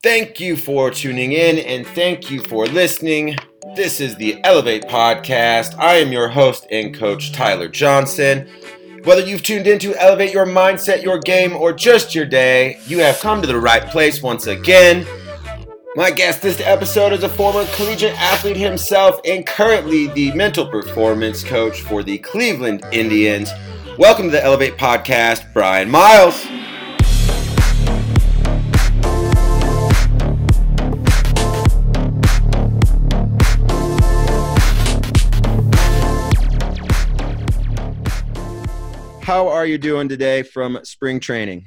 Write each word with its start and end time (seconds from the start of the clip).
Thank 0.00 0.38
you 0.38 0.56
for 0.56 0.92
tuning 0.92 1.32
in 1.32 1.58
and 1.58 1.84
thank 1.84 2.30
you 2.30 2.40
for 2.44 2.66
listening. 2.66 3.34
This 3.74 4.00
is 4.00 4.14
the 4.14 4.38
Elevate 4.44 4.84
Podcast. 4.84 5.76
I 5.76 5.94
am 5.96 6.12
your 6.12 6.28
host 6.28 6.68
and 6.70 6.94
coach, 6.94 7.32
Tyler 7.32 7.66
Johnson. 7.66 8.48
Whether 9.02 9.22
you've 9.22 9.42
tuned 9.42 9.66
in 9.66 9.80
to 9.80 10.00
elevate 10.00 10.32
your 10.32 10.46
mindset, 10.46 11.02
your 11.02 11.18
game, 11.18 11.56
or 11.56 11.72
just 11.72 12.14
your 12.14 12.26
day, 12.26 12.78
you 12.86 13.00
have 13.00 13.18
come 13.18 13.40
to 13.42 13.48
the 13.48 13.58
right 13.58 13.84
place 13.86 14.22
once 14.22 14.46
again. 14.46 15.04
My 15.96 16.12
guest 16.12 16.42
this 16.42 16.60
episode 16.60 17.12
is 17.12 17.24
a 17.24 17.28
former 17.28 17.66
collegiate 17.74 18.16
athlete 18.20 18.56
himself 18.56 19.20
and 19.24 19.44
currently 19.44 20.06
the 20.06 20.30
mental 20.32 20.68
performance 20.68 21.42
coach 21.42 21.80
for 21.80 22.04
the 22.04 22.18
Cleveland 22.18 22.84
Indians. 22.92 23.50
Welcome 23.98 24.26
to 24.26 24.30
the 24.30 24.44
Elevate 24.44 24.76
Podcast, 24.76 25.52
Brian 25.52 25.90
Miles. 25.90 26.46
How 39.28 39.46
are 39.46 39.66
you 39.66 39.76
doing 39.76 40.08
today 40.08 40.42
from 40.42 40.80
spring 40.84 41.20
training? 41.20 41.66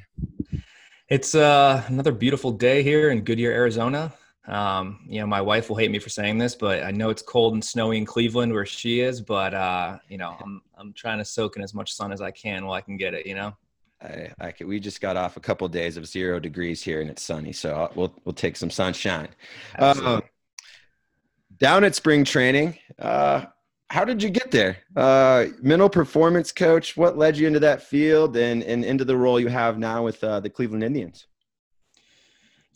It's 1.09 1.35
uh, 1.35 1.83
another 1.89 2.11
beautiful 2.11 2.51
day 2.51 2.81
here 2.81 3.11
in 3.11 3.21
Goodyear, 3.21 3.51
Arizona. 3.51 4.11
Um, 4.47 5.05
you 5.07 5.19
know, 5.19 5.27
my 5.27 5.41
wife 5.41 5.69
will 5.69 5.75
hate 5.75 5.91
me 5.91 5.99
for 5.99 6.09
saying 6.09 6.39
this, 6.39 6.55
but 6.55 6.81
I 6.81 6.89
know 6.89 7.11
it's 7.11 7.21
cold 7.21 7.53
and 7.53 7.63
snowy 7.63 7.99
in 7.99 8.05
Cleveland 8.05 8.51
where 8.51 8.65
she 8.65 9.01
is. 9.01 9.21
But 9.21 9.53
uh, 9.53 9.99
you 10.09 10.17
know, 10.17 10.35
I'm 10.41 10.63
I'm 10.75 10.91
trying 10.93 11.19
to 11.19 11.23
soak 11.23 11.55
in 11.55 11.61
as 11.61 11.75
much 11.75 11.93
sun 11.93 12.11
as 12.11 12.19
I 12.19 12.31
can 12.31 12.65
while 12.65 12.73
I 12.73 12.81
can 12.81 12.97
get 12.97 13.13
it. 13.13 13.27
You 13.27 13.35
know. 13.35 13.55
I, 14.01 14.31
I 14.39 14.53
we 14.65 14.79
just 14.79 14.99
got 14.99 15.15
off 15.15 15.37
a 15.37 15.39
couple 15.39 15.67
of 15.67 15.71
days 15.71 15.97
of 15.97 16.07
zero 16.07 16.39
degrees 16.39 16.81
here 16.81 16.99
and 17.01 17.11
it's 17.11 17.21
sunny, 17.21 17.53
so 17.53 17.91
we'll 17.93 18.11
we'll 18.25 18.33
take 18.33 18.57
some 18.57 18.71
sunshine. 18.71 19.27
Uh, 19.77 20.21
down 21.59 21.83
at 21.83 21.93
spring 21.93 22.23
training, 22.23 22.79
uh, 22.97 23.45
how 23.91 24.05
did 24.05 24.23
you 24.23 24.29
get 24.29 24.51
there? 24.51 24.77
Uh, 24.95 25.47
mental 25.61 25.89
performance 25.89 26.53
coach. 26.53 26.95
What 26.95 27.17
led 27.17 27.35
you 27.35 27.45
into 27.45 27.59
that 27.59 27.83
field 27.83 28.37
and, 28.37 28.63
and 28.63 28.85
into 28.85 29.03
the 29.03 29.17
role 29.17 29.37
you 29.37 29.49
have 29.49 29.77
now 29.77 30.01
with 30.01 30.23
uh, 30.23 30.39
the 30.39 30.49
Cleveland 30.49 30.81
Indians? 30.81 31.27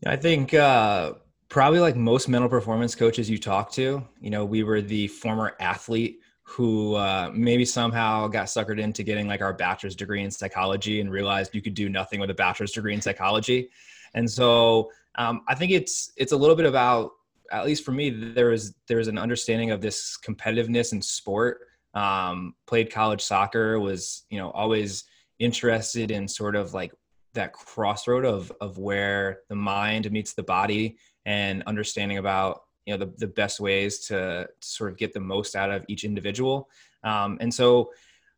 I 0.06 0.18
think 0.18 0.54
uh, 0.54 1.14
probably 1.48 1.80
like 1.80 1.96
most 1.96 2.28
mental 2.28 2.50
performance 2.50 2.96
coaches 2.96 3.30
you 3.30 3.38
talk 3.38 3.72
to, 3.72 4.04
you 4.20 4.30
know, 4.30 4.44
we 4.44 4.64
were 4.64 4.82
the 4.82 5.08
former 5.08 5.56
athlete 5.62 6.20
who 6.44 6.96
uh, 6.96 7.32
maybe 7.34 7.64
somehow 7.64 8.28
got 8.28 8.48
suckered 8.48 8.80
into 8.80 9.02
getting 9.02 9.26
like 9.26 9.42
our 9.42 9.54
bachelor's 9.54 9.96
degree 9.96 10.22
in 10.22 10.30
psychology 10.30 11.00
and 11.00 11.10
realized 11.10 11.56
you 11.56 11.62
could 11.62 11.76
do 11.76 11.88
nothing 11.88 12.20
with 12.20 12.30
a 12.30 12.34
bachelor's 12.34 12.74
degree 12.74 12.94
in 12.94 13.02
psychology. 13.02 13.70
And 14.16 14.30
so 14.30 14.92
um, 15.18 15.44
I 15.48 15.56
think 15.56 15.72
it's 15.72 16.12
it's 16.18 16.34
a 16.34 16.38
little 16.38 16.58
bit 16.58 16.66
about 16.66 17.12
at 17.52 17.66
least 17.66 17.84
for 17.84 17.92
me, 17.92 18.10
there 18.10 18.50
was 18.50 18.74
there 18.88 18.98
was 18.98 19.08
an 19.08 19.18
understanding 19.18 19.72
of 19.72 19.82
this 19.82 20.18
competitiveness 20.26 20.94
in 20.94 21.02
sport. 21.02 21.60
Um, 21.94 22.56
played 22.68 22.92
college 22.92 23.22
soccer, 23.22 23.80
was 23.80 24.26
you 24.30 24.38
know 24.38 24.52
always 24.52 25.06
interested 25.40 26.12
in 26.12 26.28
sort 26.28 26.56
of 26.56 26.74
like 26.74 26.94
that 27.34 27.54
crossroad 27.54 28.26
of 28.26 28.52
of 28.62 28.78
where 28.78 29.40
the 29.50 29.56
mind 29.56 30.10
meets 30.12 30.34
the 30.34 30.44
body 30.44 30.98
and 31.26 31.64
understanding 31.68 32.18
about 32.18 32.62
you 32.86 32.94
know 32.94 33.06
the, 33.06 33.14
the 33.18 33.28
best 33.28 33.60
ways 33.60 34.00
to, 34.08 34.48
to 34.60 34.68
sort 34.68 34.92
of 34.92 34.98
get 34.98 35.14
the 35.14 35.20
most 35.20 35.56
out 35.56 35.72
of 35.72 35.84
each 35.88 36.04
individual 36.04 36.70
um, 37.04 37.38
and 37.42 37.54
so 37.54 37.92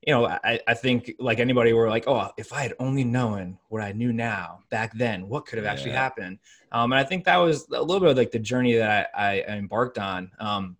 you 0.08 0.14
know, 0.14 0.26
I, 0.26 0.58
I 0.66 0.74
think 0.74 1.14
like 1.20 1.40
anybody 1.40 1.74
were 1.74 1.90
like, 1.90 2.08
oh, 2.08 2.30
if 2.38 2.54
I 2.54 2.62
had 2.62 2.74
only 2.80 3.04
known 3.04 3.58
what 3.68 3.84
I 3.84 3.92
knew 3.92 4.14
now 4.14 4.60
back 4.70 4.94
then, 4.94 5.28
what 5.28 5.46
could 5.46 5.58
have 5.58 5.66
actually 5.68 5.92
yeah. 5.92 6.02
happened? 6.02 6.40
Um, 6.72 6.94
and 6.94 7.00
I 7.00 7.04
think 7.04 7.26
that 7.26 7.36
was 7.36 7.68
a 7.68 7.82
little 7.82 8.00
bit 8.00 8.12
of 8.12 8.18
like 8.18 8.32
the 8.32 8.40
journey 8.40 8.78
that 8.78 9.10
I, 9.14 9.42
I 9.42 9.58
embarked 9.58 10.00
on. 10.00 10.32
Um, 10.40 10.78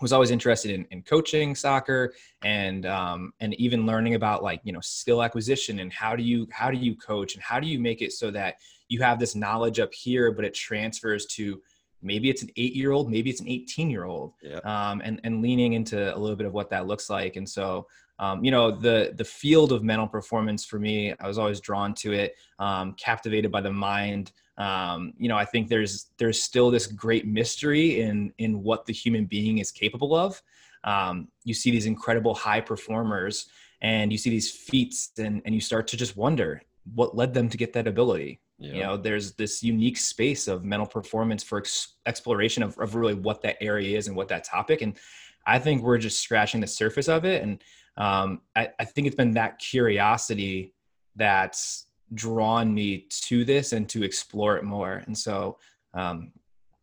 was 0.00 0.12
always 0.12 0.30
interested 0.30 0.70
in, 0.70 0.86
in 0.90 1.02
coaching 1.02 1.56
soccer 1.56 2.14
and 2.42 2.86
um, 2.86 3.32
and 3.40 3.54
even 3.54 3.86
learning 3.86 4.14
about 4.14 4.44
like 4.44 4.60
you 4.62 4.72
know 4.72 4.80
skill 4.80 5.24
acquisition 5.24 5.80
and 5.80 5.92
how 5.92 6.14
do 6.14 6.22
you 6.22 6.46
how 6.52 6.70
do 6.70 6.76
you 6.76 6.94
coach 6.94 7.34
and 7.34 7.42
how 7.42 7.58
do 7.58 7.66
you 7.66 7.80
make 7.80 8.00
it 8.00 8.12
so 8.12 8.30
that 8.30 8.56
you 8.88 9.00
have 9.00 9.18
this 9.18 9.34
knowledge 9.34 9.80
up 9.80 9.92
here 9.92 10.30
but 10.30 10.44
it 10.44 10.54
transfers 10.54 11.26
to 11.26 11.60
maybe 12.00 12.30
it's 12.30 12.42
an 12.42 12.48
eight 12.56 12.76
year 12.76 12.92
old 12.92 13.10
maybe 13.10 13.28
it's 13.28 13.40
an 13.40 13.48
18 13.48 13.90
year 13.90 14.04
old 14.04 14.34
yeah. 14.40 14.58
um, 14.58 15.02
and 15.04 15.20
and 15.24 15.42
leaning 15.42 15.72
into 15.72 16.14
a 16.14 16.18
little 16.18 16.36
bit 16.36 16.46
of 16.46 16.52
what 16.52 16.70
that 16.70 16.86
looks 16.86 17.10
like 17.10 17.34
and 17.34 17.48
so 17.48 17.84
um, 18.18 18.44
you 18.44 18.50
know 18.50 18.70
the 18.70 19.12
the 19.16 19.24
field 19.24 19.72
of 19.72 19.82
mental 19.82 20.06
performance 20.06 20.64
for 20.64 20.78
me 20.78 21.14
i 21.20 21.26
was 21.26 21.38
always 21.38 21.60
drawn 21.60 21.94
to 21.94 22.12
it 22.12 22.34
um, 22.58 22.94
captivated 22.94 23.50
by 23.50 23.60
the 23.60 23.72
mind. 23.72 24.32
Um, 24.56 25.12
you 25.18 25.28
know 25.28 25.36
i 25.36 25.44
think 25.44 25.68
there's 25.68 26.06
there's 26.18 26.42
still 26.42 26.70
this 26.70 26.86
great 26.86 27.26
mystery 27.26 28.00
in 28.00 28.32
in 28.38 28.62
what 28.62 28.86
the 28.86 28.92
human 28.92 29.26
being 29.26 29.58
is 29.58 29.70
capable 29.70 30.14
of. 30.14 30.42
Um, 30.84 31.28
you 31.44 31.54
see 31.54 31.70
these 31.70 31.86
incredible 31.86 32.34
high 32.34 32.60
performers 32.60 33.48
and 33.80 34.12
you 34.12 34.18
see 34.18 34.30
these 34.30 34.50
feats 34.50 35.10
and, 35.18 35.42
and 35.44 35.54
you 35.54 35.60
start 35.60 35.88
to 35.88 35.96
just 35.96 36.16
wonder 36.16 36.62
what 36.94 37.16
led 37.16 37.34
them 37.34 37.48
to 37.48 37.56
get 37.56 37.72
that 37.74 37.86
ability. 37.86 38.40
Yeah. 38.60 38.72
you 38.72 38.82
know 38.82 38.96
there's 38.96 39.34
this 39.34 39.62
unique 39.62 39.96
space 39.96 40.48
of 40.48 40.64
mental 40.64 40.86
performance 40.86 41.44
for 41.44 41.58
ex- 41.58 41.94
exploration 42.06 42.64
of, 42.64 42.76
of 42.78 42.96
really 42.96 43.14
what 43.14 43.40
that 43.42 43.56
area 43.62 43.96
is 43.96 44.08
and 44.08 44.16
what 44.16 44.26
that 44.28 44.42
topic 44.42 44.82
and 44.82 44.98
i 45.46 45.60
think 45.60 45.80
we're 45.80 45.96
just 45.96 46.20
scratching 46.20 46.60
the 46.60 46.66
surface 46.66 47.08
of 47.08 47.24
it 47.24 47.40
and 47.40 47.62
um, 47.98 48.40
I, 48.56 48.70
I 48.78 48.84
think 48.84 49.06
it's 49.06 49.16
been 49.16 49.32
that 49.32 49.58
curiosity 49.58 50.72
that's 51.16 51.86
drawn 52.14 52.72
me 52.72 53.06
to 53.10 53.44
this 53.44 53.72
and 53.72 53.88
to 53.90 54.02
explore 54.02 54.56
it 54.56 54.64
more. 54.64 55.02
And 55.06 55.18
so, 55.18 55.58
um, 55.92 56.32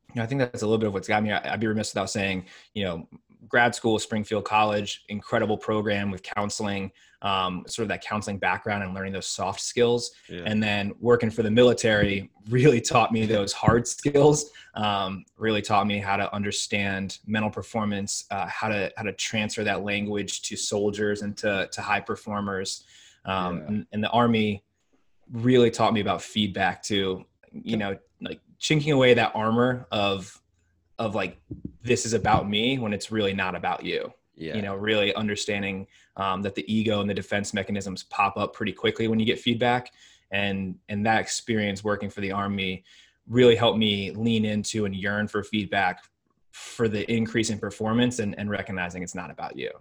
you 0.10 0.16
know, 0.16 0.24
I 0.24 0.28
think 0.28 0.40
that's 0.40 0.62
a 0.62 0.66
little 0.66 0.78
bit 0.78 0.88
of 0.88 0.94
what's 0.94 1.08
got 1.08 1.24
me. 1.24 1.32
I'd 1.32 1.60
be 1.60 1.68
remiss 1.68 1.94
without 1.94 2.10
saying, 2.10 2.46
you 2.74 2.84
know, 2.84 3.08
grad 3.48 3.76
school, 3.76 4.00
Springfield 4.00 4.46
College, 4.46 5.04
incredible 5.10 5.58
program 5.58 6.12
with 6.12 6.24
counseling, 6.24 6.92
um, 7.22 7.64
sort 7.68 7.84
of 7.84 7.90
that 7.90 8.04
counseling 8.04 8.38
background 8.38 8.84
and 8.84 8.94
learning 8.94 9.14
those 9.14 9.28
soft 9.28 9.60
skills. 9.60 10.12
Yeah. 10.30 10.44
And 10.46 10.62
then 10.62 10.94
working 11.00 11.30
for 11.30 11.44
the 11.44 11.52
military 11.52 12.30
really 12.50 12.82
taught 12.82 13.12
me 13.12 13.26
those 13.26 13.52
hard 13.52 13.88
skills. 13.88 14.52
Um, 14.76 15.26
really 15.38 15.62
taught 15.62 15.88
me 15.88 16.00
how 16.00 16.18
to 16.18 16.34
understand 16.34 17.18
mental 17.26 17.50
performance, 17.50 18.26
uh, 18.32 18.48
how 18.48 18.68
to 18.68 18.92
how 18.98 19.04
to 19.04 19.14
transfer 19.14 19.64
that 19.64 19.84
language 19.84 20.42
to 20.44 20.56
soldiers 20.56 21.22
and 21.22 21.36
to 21.38 21.68
to 21.72 21.82
high 21.82 22.02
performers. 22.02 22.84
Um, 23.26 23.58
yeah. 23.58 23.68
and, 23.68 23.88
and 23.94 24.04
the 24.04 24.10
army 24.10 24.64
really 25.32 25.72
taught 25.72 25.94
me 25.94 26.02
about 26.02 26.22
feedback 26.22 26.84
too. 26.84 27.26
You 27.52 27.78
know, 27.78 27.98
like 28.22 28.40
chinking 28.60 28.92
away 28.92 29.14
that 29.14 29.32
armor 29.34 29.88
of 29.92 30.40
of 31.00 31.16
like 31.16 31.38
this 31.82 32.06
is 32.06 32.14
about 32.14 32.50
me 32.50 32.78
when 32.78 32.94
it's 32.94 33.12
really 33.12 33.34
not 33.34 33.56
about 33.56 33.86
you. 33.86 34.14
Yeah. 34.38 34.58
you 34.58 34.62
know 34.62 34.76
really 34.76 35.16
understanding 35.16 35.88
um, 36.18 36.42
that 36.42 36.56
the 36.56 36.74
ego 36.74 37.00
and 37.00 37.10
the 37.10 37.14
defense 37.14 37.54
mechanisms 37.54 38.04
pop 38.04 38.36
up 38.36 38.54
pretty 38.54 38.74
quickly 38.74 39.08
when 39.08 39.18
you 39.18 39.26
get 39.26 39.40
feedback. 39.40 39.92
And 40.32 40.76
and 40.90 41.06
that 41.06 41.22
experience 41.22 41.84
working 41.84 42.10
for 42.10 42.22
the 42.22 42.32
army 42.32 42.84
really 43.28 43.56
helped 43.56 43.78
me 43.78 44.12
lean 44.12 44.46
into 44.46 44.86
and 44.86 44.96
yearn 44.96 45.28
for 45.28 45.44
feedback 45.44 46.04
for 46.52 46.88
the 46.88 47.10
increase 47.12 47.50
in 47.50 47.60
performance 47.60 48.20
and, 48.20 48.38
and 48.38 48.50
recognizing 48.50 49.04
it's 49.04 49.16
not 49.16 49.32
about 49.32 49.58
you. 49.58 49.72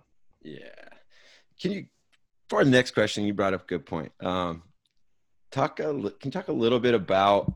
Yeah. 0.43 0.59
Can 1.61 1.73
you 1.73 1.87
for 2.49 2.65
the 2.65 2.71
next 2.71 2.93
question 2.93 3.25
you 3.25 3.35
brought 3.35 3.55
up 3.55 3.63
a 3.63 3.67
good 3.67 3.87
point. 3.87 4.13
Um, 4.21 4.63
talk 5.51 5.81
a, 5.81 5.85
can 5.85 6.13
you 6.25 6.31
talk 6.31 6.49
a 6.49 6.53
little 6.53 6.81
bit 6.81 6.95
about 6.95 7.53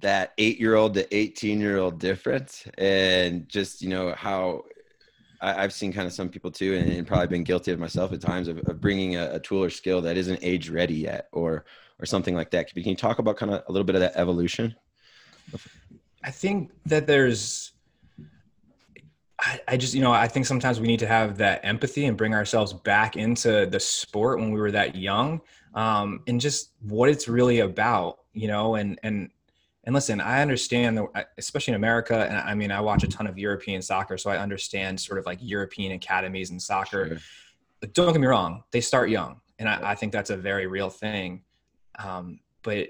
that 0.00 0.32
eight 0.38 0.58
year 0.58 0.74
old 0.74 0.94
to 0.94 1.16
18 1.16 1.60
year 1.60 1.78
old 1.78 1.98
difference 1.98 2.66
and 2.78 3.48
just 3.48 3.82
you 3.82 3.88
know 3.88 4.14
how 4.16 4.64
I, 5.40 5.62
have 5.62 5.72
seen 5.72 5.92
kind 5.92 6.06
of 6.06 6.12
some 6.12 6.28
people 6.28 6.50
too 6.50 6.74
and, 6.74 6.90
and, 6.90 7.06
probably 7.06 7.26
been 7.26 7.44
guilty 7.44 7.72
of 7.72 7.78
myself 7.78 8.12
at 8.12 8.20
times 8.20 8.48
of, 8.48 8.58
of 8.58 8.80
bringing 8.80 9.16
a, 9.16 9.34
a, 9.34 9.40
tool 9.40 9.62
or 9.62 9.70
skill 9.70 10.00
that 10.02 10.16
isn't 10.16 10.38
age 10.42 10.70
ready 10.70 10.94
yet 10.94 11.28
or 11.32 11.64
or 11.98 12.06
something 12.06 12.34
like 12.34 12.50
that. 12.50 12.72
Can 12.72 12.82
you 12.84 12.96
talk 12.96 13.18
about 13.18 13.36
kind 13.36 13.52
of 13.52 13.62
a 13.68 13.72
little 13.72 13.84
bit 13.84 13.94
of 13.94 14.00
that 14.02 14.16
evolution? 14.16 14.74
I 16.22 16.30
think 16.30 16.72
that 16.86 17.06
there's 17.06 17.72
I, 19.38 19.60
I 19.68 19.76
just 19.76 19.94
you 19.94 20.00
know 20.00 20.12
i 20.12 20.26
think 20.26 20.46
sometimes 20.46 20.80
we 20.80 20.86
need 20.86 20.98
to 21.00 21.06
have 21.06 21.36
that 21.38 21.60
empathy 21.62 22.06
and 22.06 22.16
bring 22.16 22.32
ourselves 22.32 22.72
back 22.72 23.16
into 23.16 23.66
the 23.66 23.78
sport 23.78 24.38
when 24.38 24.50
we 24.50 24.58
were 24.58 24.70
that 24.70 24.96
young 24.96 25.42
um, 25.74 26.20
and 26.26 26.40
just 26.40 26.72
what 26.80 27.10
it's 27.10 27.28
really 27.28 27.60
about 27.60 28.20
you 28.32 28.48
know 28.48 28.76
and 28.76 28.98
and 29.02 29.30
and 29.86 29.94
listen, 29.94 30.20
I 30.20 30.42
understand 30.42 30.98
that, 30.98 31.30
especially 31.38 31.70
in 31.72 31.76
America, 31.76 32.26
and 32.28 32.36
I 32.36 32.54
mean, 32.54 32.72
I 32.72 32.80
watch 32.80 33.04
a 33.04 33.08
ton 33.08 33.28
of 33.28 33.38
European 33.38 33.80
soccer, 33.80 34.18
so 34.18 34.30
I 34.30 34.38
understand 34.38 35.00
sort 35.00 35.18
of 35.20 35.26
like 35.26 35.38
European 35.40 35.92
academies 35.92 36.50
and 36.50 36.60
soccer. 36.60 37.08
Sure. 37.08 37.18
But 37.80 37.94
don't 37.94 38.12
get 38.12 38.20
me 38.20 38.26
wrong, 38.26 38.64
they 38.72 38.80
start 38.80 39.10
young, 39.10 39.40
and 39.60 39.68
I, 39.68 39.92
I 39.92 39.94
think 39.94 40.12
that's 40.12 40.30
a 40.30 40.36
very 40.36 40.66
real 40.66 40.90
thing. 40.90 41.42
Um, 42.00 42.40
but 42.62 42.88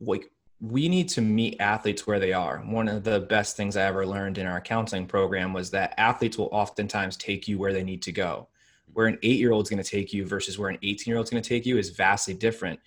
like, 0.00 0.30
we 0.60 0.88
need 0.88 1.10
to 1.10 1.20
meet 1.20 1.60
athletes 1.60 2.06
where 2.06 2.20
they 2.20 2.32
are. 2.32 2.58
One 2.60 2.88
of 2.88 3.04
the 3.04 3.20
best 3.20 3.56
things 3.56 3.76
I 3.76 3.82
ever 3.82 4.06
learned 4.06 4.38
in 4.38 4.46
our 4.46 4.60
counseling 4.62 5.06
program 5.06 5.52
was 5.52 5.70
that 5.72 5.92
athletes 5.98 6.38
will 6.38 6.48
oftentimes 6.52 7.18
take 7.18 7.46
you 7.46 7.58
where 7.58 7.72
they 7.72 7.84
need 7.84 8.00
to 8.02 8.12
go. 8.12 8.48
Where 8.94 9.08
an 9.08 9.18
eight 9.22 9.38
year 9.38 9.52
old 9.52 9.66
is 9.66 9.70
going 9.70 9.82
to 9.82 9.90
take 9.90 10.12
you 10.12 10.24
versus 10.24 10.58
where 10.58 10.70
an 10.70 10.78
18 10.82 11.10
year 11.10 11.18
old 11.18 11.24
is 11.24 11.30
going 11.30 11.42
to 11.42 11.48
take 11.48 11.66
you 11.66 11.76
is 11.76 11.90
vastly 11.90 12.32
different 12.32 12.80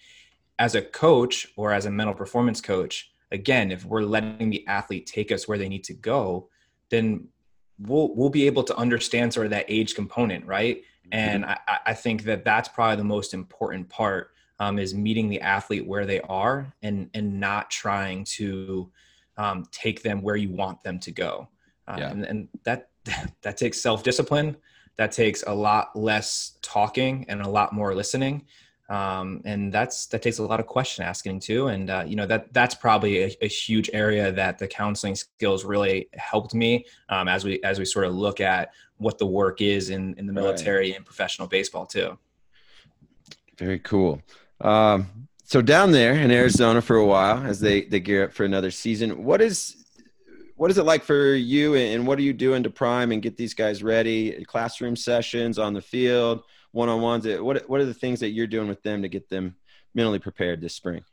as 0.60 0.76
a 0.76 0.82
coach 0.82 1.48
or 1.56 1.72
as 1.74 1.86
a 1.86 1.92
mental 1.92 2.14
performance 2.14 2.62
coach, 2.62 3.12
again, 3.32 3.72
if 3.72 3.86
we're 3.86 4.02
letting 4.02 4.50
the 4.50 4.66
athlete 4.68 5.06
take 5.06 5.32
us 5.32 5.48
where 5.48 5.58
they 5.58 5.70
need 5.70 5.84
to 5.86 5.94
go, 5.94 6.50
then 6.90 7.28
we'll 7.80 8.16
we'll 8.16 8.30
be 8.30 8.46
able 8.48 8.64
to 8.64 8.76
understand 8.78 9.34
sort 9.34 9.46
of 9.46 9.52
that 9.52 9.66
age 9.68 9.96
component, 9.96 10.46
right? 10.46 10.78
Mm-hmm. 10.78 11.10
And 11.12 11.46
I, 11.46 11.58
I 11.88 11.94
think 11.94 12.24
that 12.24 12.46
that's 12.46 12.70
probably 12.70 12.98
the 12.98 13.04
most 13.04 13.34
important 13.34 13.90
part 13.90 14.32
um, 14.60 14.80
is 14.80 14.94
meeting 14.94 15.30
the 15.30 15.42
athlete 15.42 15.86
where 15.86 16.06
they 16.06 16.22
are 16.22 16.74
and 16.82 17.10
and 17.14 17.40
not 17.40 17.70
trying 17.70 18.24
to 18.24 18.92
um, 19.38 19.66
take 19.72 20.02
them 20.02 20.22
where 20.22 20.38
you 20.38 20.50
want 20.50 20.82
them 20.84 21.00
to 21.00 21.12
go. 21.12 21.50
Uh, 21.88 21.98
yeah. 22.00 22.12
and, 22.12 22.26
and 22.26 22.48
that 22.64 22.90
that 23.42 23.58
takes 23.58 23.82
self 23.82 24.04
discipline. 24.04 24.56
That 24.98 25.12
takes 25.12 25.44
a 25.46 25.54
lot 25.54 25.94
less 25.94 26.58
talking 26.62 27.26
and 27.28 27.42
a 27.42 27.50
lot 27.50 27.74
more 27.74 27.94
listening 27.94 28.46
um, 28.90 29.42
and 29.46 29.74
that's 29.74 30.06
that 30.08 30.22
takes 30.22 30.38
a 30.38 30.44
lot 30.44 30.60
of 30.60 30.68
question 30.68 31.04
asking 31.04 31.40
too. 31.40 31.68
And 31.68 31.90
uh, 31.90 32.04
you 32.06 32.16
know 32.16 32.28
that 32.28 32.54
that's 32.54 32.76
probably 32.76 33.24
a, 33.24 33.38
a, 33.42 33.48
huge 33.48 33.90
area 33.94 34.32
that 34.32 34.60
the 34.60 34.68
counseling 34.68 35.16
skills 35.16 35.66
really 35.66 36.08
helped 36.14 36.54
me 36.54 36.86
um, 37.10 37.28
as 37.28 37.44
we 37.44 37.62
as 37.64 37.80
we 37.80 37.86
sort 37.86 38.06
of 38.06 38.14
look 38.14 38.40
at 38.40 38.72
what 38.98 39.18
the 39.18 39.26
work 39.26 39.62
is 39.62 39.90
in 39.90 40.14
in 40.18 40.28
the 40.28 40.34
military 40.34 40.90
right. 40.90 40.98
and 40.98 41.06
professional 41.06 41.48
baseball 41.48 41.86
too. 41.86 42.18
Very 43.58 43.80
cool. 43.80 44.22
Um, 44.62 45.28
so 45.44 45.62
down 45.62 45.92
there 45.92 46.14
in 46.14 46.32
arizona 46.32 46.82
for 46.82 46.96
a 46.96 47.06
while 47.06 47.44
as 47.46 47.60
they 47.60 47.84
they 47.84 48.00
gear 48.00 48.26
up 48.26 48.34
for 48.34 48.46
another 48.46 48.72
season 48.72 49.24
what 49.24 49.42
is 49.42 49.86
what 50.56 50.72
is 50.72 50.78
it 50.78 50.84
like 50.84 51.04
for 51.04 51.34
you 51.34 51.76
and 51.76 52.08
what 52.08 52.18
are 52.18 52.24
you 52.24 52.34
doing 52.34 52.64
to 52.64 52.70
prime 52.70 53.12
and 53.12 53.22
get 53.22 53.36
these 53.36 53.54
guys 53.54 53.84
ready? 53.84 54.44
Classroom 54.46 54.96
sessions 54.96 55.60
on 55.60 55.74
the 55.74 55.82
field 55.82 56.44
one 56.76 56.90
on 56.90 57.02
ones? 57.02 57.26
What 57.26 57.68
what 57.70 57.80
are 57.82 57.86
the 57.86 57.94
things 57.94 58.20
that 58.20 58.30
you're 58.30 58.48
doing 58.48 58.68
with 58.68 58.84
them 58.84 59.02
to 59.02 59.08
get 59.08 59.30
them 59.30 59.56
mentally 59.94 60.20
prepared 60.20 60.62
this 60.62 60.76
spring? 60.76 61.04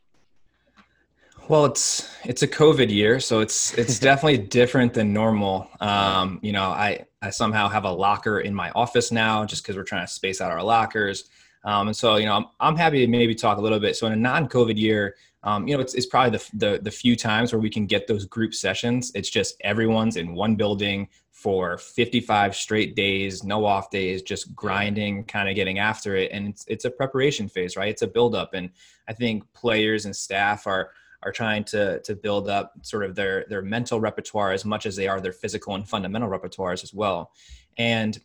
Well, 1.47 1.65
it's 1.65 2.13
it's 2.25 2.43
a 2.43 2.47
COVID 2.47 2.91
year, 2.91 3.19
so 3.19 3.39
it's 3.39 3.73
it's 3.75 3.97
definitely 4.09 4.39
different 4.39 4.93
than 4.93 5.13
normal. 5.13 5.69
Um, 5.79 6.39
you 6.41 6.51
know, 6.51 6.65
I 6.65 7.05
I 7.21 7.29
somehow 7.29 7.69
have 7.69 7.85
a 7.85 7.91
locker 7.91 8.41
in 8.41 8.53
my 8.53 8.71
office 8.71 9.11
now, 9.11 9.45
just 9.45 9.63
because 9.63 9.77
we're 9.77 9.83
trying 9.83 10.05
to 10.05 10.11
space 10.11 10.41
out 10.41 10.51
our 10.51 10.63
lockers. 10.63 11.29
Um, 11.65 11.87
and 11.87 11.95
so, 11.95 12.17
you 12.17 12.25
know, 12.25 12.35
I'm, 12.35 12.45
I'm 12.59 12.75
happy 12.75 13.05
to 13.05 13.07
maybe 13.07 13.33
talk 13.33 13.57
a 13.57 13.61
little 13.61 13.79
bit. 13.79 13.95
So 13.95 14.05
in 14.05 14.11
a 14.11 14.17
non-COVID 14.17 14.77
year, 14.77 15.15
um, 15.43 15.67
you 15.67 15.75
know, 15.75 15.81
it's, 15.81 15.93
it's 15.93 16.05
probably 16.05 16.37
the, 16.37 16.49
the, 16.53 16.79
the 16.83 16.91
few 16.91 17.15
times 17.15 17.51
where 17.51 17.59
we 17.59 17.69
can 17.69 17.85
get 17.85 18.07
those 18.07 18.25
group 18.25 18.53
sessions. 18.53 19.11
It's 19.13 19.29
just 19.29 19.55
everyone's 19.61 20.15
in 20.15 20.33
one 20.33 20.55
building 20.55 21.09
for 21.31 21.77
55 21.77 22.55
straight 22.55 22.95
days, 22.95 23.43
no 23.43 23.65
off 23.65 23.89
days, 23.89 24.21
just 24.21 24.55
grinding, 24.55 25.25
kind 25.25 25.49
of 25.49 25.55
getting 25.55 25.79
after 25.79 26.15
it. 26.15 26.31
And 26.31 26.47
it's, 26.47 26.65
it's 26.67 26.85
a 26.85 26.89
preparation 26.89 27.49
phase, 27.49 27.75
right? 27.75 27.89
It's 27.89 28.01
a 28.01 28.07
build 28.07 28.35
up. 28.35 28.53
And 28.53 28.69
I 29.09 29.13
think 29.13 29.43
players 29.51 30.05
and 30.05 30.15
staff 30.15 30.65
are, 30.65 30.91
are 31.23 31.33
trying 31.33 31.65
to, 31.65 31.99
to 32.01 32.15
build 32.15 32.47
up 32.47 32.73
sort 32.81 33.03
of 33.03 33.15
their, 33.15 33.45
their 33.49 33.61
mental 33.61 33.99
repertoire 33.99 34.53
as 34.53 34.63
much 34.63 34.85
as 34.85 34.95
they 34.95 35.07
are 35.09 35.19
their 35.19 35.33
physical 35.33 35.75
and 35.75 35.87
fundamental 35.87 36.29
repertoires 36.29 36.83
as 36.83 36.93
well. 36.93 37.31
And, 37.77 38.17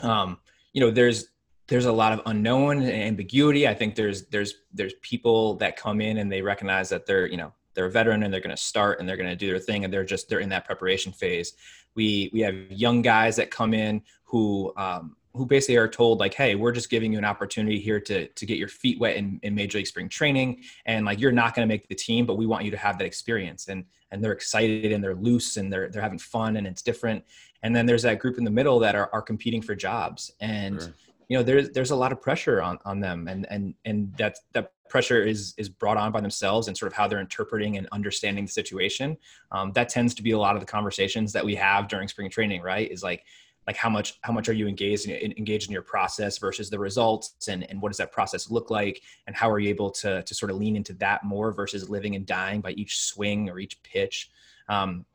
um, 0.00 0.38
you 0.72 0.80
know, 0.80 0.90
there's, 0.90 1.28
there's 1.66 1.86
a 1.86 1.92
lot 1.92 2.12
of 2.12 2.20
unknown 2.26 2.82
and 2.82 2.90
ambiguity. 2.90 3.66
I 3.66 3.74
think 3.74 3.94
there's, 3.94 4.26
there's, 4.26 4.54
there's 4.72 4.94
people 5.02 5.54
that 5.56 5.76
come 5.76 6.00
in 6.00 6.18
and 6.18 6.30
they 6.30 6.42
recognize 6.42 6.88
that 6.90 7.06
they're, 7.06 7.26
you 7.26 7.36
know, 7.36 7.52
they're 7.74 7.86
a 7.86 7.90
veteran 7.90 8.22
and 8.22 8.32
they're 8.32 8.40
going 8.40 8.54
to 8.54 8.62
start 8.62 9.00
and 9.00 9.08
they're 9.08 9.16
going 9.16 9.28
to 9.28 9.36
do 9.36 9.48
their 9.48 9.58
thing 9.58 9.84
and 9.84 9.92
they're 9.92 10.04
just 10.04 10.28
they're 10.28 10.40
in 10.40 10.48
that 10.48 10.64
preparation 10.64 11.12
phase 11.12 11.54
we 11.94 12.30
we 12.32 12.40
have 12.40 12.54
young 12.70 13.02
guys 13.02 13.36
that 13.36 13.50
come 13.50 13.74
in 13.74 14.02
who 14.24 14.72
um, 14.76 15.16
who 15.34 15.44
basically 15.44 15.76
are 15.76 15.88
told 15.88 16.20
like 16.20 16.34
hey 16.34 16.54
we're 16.54 16.72
just 16.72 16.90
giving 16.90 17.12
you 17.12 17.18
an 17.18 17.24
opportunity 17.24 17.78
here 17.78 18.00
to 18.00 18.26
to 18.28 18.46
get 18.46 18.58
your 18.58 18.68
feet 18.68 18.98
wet 18.98 19.16
in, 19.16 19.38
in 19.42 19.54
major 19.54 19.78
league 19.78 19.86
spring 19.86 20.08
training 20.08 20.62
and 20.86 21.04
like 21.04 21.20
you're 21.20 21.32
not 21.32 21.54
going 21.54 21.66
to 21.66 21.72
make 21.72 21.88
the 21.88 21.94
team 21.94 22.24
but 22.26 22.36
we 22.36 22.46
want 22.46 22.64
you 22.64 22.70
to 22.70 22.76
have 22.76 22.98
that 22.98 23.04
experience 23.04 23.68
and 23.68 23.84
and 24.10 24.22
they're 24.22 24.32
excited 24.32 24.92
and 24.92 25.02
they're 25.02 25.14
loose 25.14 25.56
and 25.56 25.72
they're 25.72 25.88
they're 25.88 26.02
having 26.02 26.18
fun 26.18 26.56
and 26.56 26.66
it's 26.66 26.82
different 26.82 27.24
and 27.62 27.74
then 27.74 27.86
there's 27.86 28.02
that 28.02 28.18
group 28.18 28.36
in 28.36 28.44
the 28.44 28.50
middle 28.50 28.78
that 28.78 28.94
are, 28.94 29.08
are 29.12 29.22
competing 29.22 29.62
for 29.62 29.74
jobs 29.74 30.32
and 30.40 30.80
sure. 30.80 30.94
You 31.28 31.36
know 31.36 31.42
there's 31.42 31.70
there's 31.70 31.90
a 31.90 31.96
lot 31.96 32.12
of 32.12 32.20
pressure 32.20 32.62
on 32.62 32.78
on 32.84 33.00
them 33.00 33.28
and 33.28 33.46
and 33.50 33.74
and 33.84 34.14
that 34.16 34.36
that 34.52 34.72
pressure 34.88 35.22
is 35.22 35.54
is 35.56 35.68
brought 35.68 35.96
on 35.96 36.12
by 36.12 36.20
themselves 36.20 36.68
and 36.68 36.76
sort 36.76 36.90
of 36.90 36.96
how 36.96 37.08
they're 37.08 37.20
interpreting 37.20 37.76
and 37.78 37.88
understanding 37.92 38.44
the 38.44 38.50
situation. 38.52 39.16
Um, 39.50 39.72
that 39.72 39.88
tends 39.88 40.14
to 40.14 40.22
be 40.22 40.32
a 40.32 40.38
lot 40.38 40.54
of 40.54 40.60
the 40.60 40.66
conversations 40.66 41.32
that 41.32 41.44
we 41.44 41.54
have 41.56 41.88
during 41.88 42.08
spring 42.08 42.30
training 42.30 42.62
right? 42.62 42.90
Is 42.90 43.02
like 43.02 43.24
like 43.66 43.76
how 43.76 43.88
much 43.88 44.18
how 44.22 44.32
much 44.32 44.48
are 44.48 44.52
you 44.52 44.68
engaged 44.68 45.08
in, 45.08 45.32
engaged 45.32 45.68
in 45.68 45.72
your 45.72 45.82
process 45.82 46.38
versus 46.38 46.70
the 46.70 46.78
results? 46.78 47.48
And, 47.48 47.68
and 47.70 47.80
what 47.80 47.90
does 47.90 47.98
that 47.98 48.12
process 48.12 48.50
look 48.50 48.70
like? 48.70 49.02
And 49.26 49.34
how 49.34 49.50
are 49.50 49.58
you 49.58 49.70
able 49.70 49.90
to 49.90 50.22
to 50.22 50.34
sort 50.34 50.50
of 50.50 50.58
lean 50.58 50.76
into 50.76 50.92
that 50.94 51.24
more 51.24 51.52
versus 51.52 51.88
living 51.88 52.14
and 52.14 52.26
dying 52.26 52.60
by 52.60 52.72
each 52.72 53.00
swing 53.00 53.48
or 53.48 53.58
each 53.58 53.82
pitch? 53.82 54.30
Um, 54.68 55.06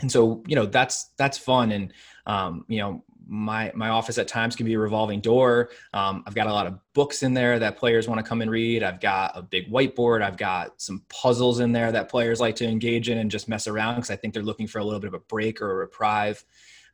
and 0.00 0.10
so 0.10 0.42
you 0.46 0.56
know 0.56 0.66
that's 0.66 1.10
that's 1.18 1.36
fun. 1.36 1.72
And 1.72 1.92
um, 2.26 2.64
you 2.68 2.78
know 2.78 3.04
my 3.30 3.70
my 3.76 3.90
office 3.90 4.18
at 4.18 4.26
times 4.26 4.56
can 4.56 4.66
be 4.66 4.74
a 4.74 4.78
revolving 4.78 5.20
door. 5.20 5.70
Um, 5.94 6.24
I've 6.26 6.34
got 6.34 6.48
a 6.48 6.52
lot 6.52 6.66
of 6.66 6.78
books 6.94 7.22
in 7.22 7.32
there 7.32 7.60
that 7.60 7.76
players 7.76 8.08
want 8.08 8.18
to 8.18 8.28
come 8.28 8.42
and 8.42 8.50
read. 8.50 8.82
I've 8.82 9.00
got 9.00 9.32
a 9.36 9.42
big 9.42 9.70
whiteboard. 9.70 10.20
I've 10.20 10.36
got 10.36 10.82
some 10.82 11.04
puzzles 11.08 11.60
in 11.60 11.70
there 11.70 11.92
that 11.92 12.08
players 12.08 12.40
like 12.40 12.56
to 12.56 12.66
engage 12.66 13.08
in 13.08 13.18
and 13.18 13.30
just 13.30 13.48
mess 13.48 13.68
around 13.68 13.94
because 13.94 14.10
I 14.10 14.16
think 14.16 14.34
they're 14.34 14.42
looking 14.42 14.66
for 14.66 14.80
a 14.80 14.84
little 14.84 14.98
bit 14.98 15.06
of 15.06 15.14
a 15.14 15.20
break 15.20 15.62
or 15.62 15.70
a 15.70 15.74
reprieve. 15.74 16.44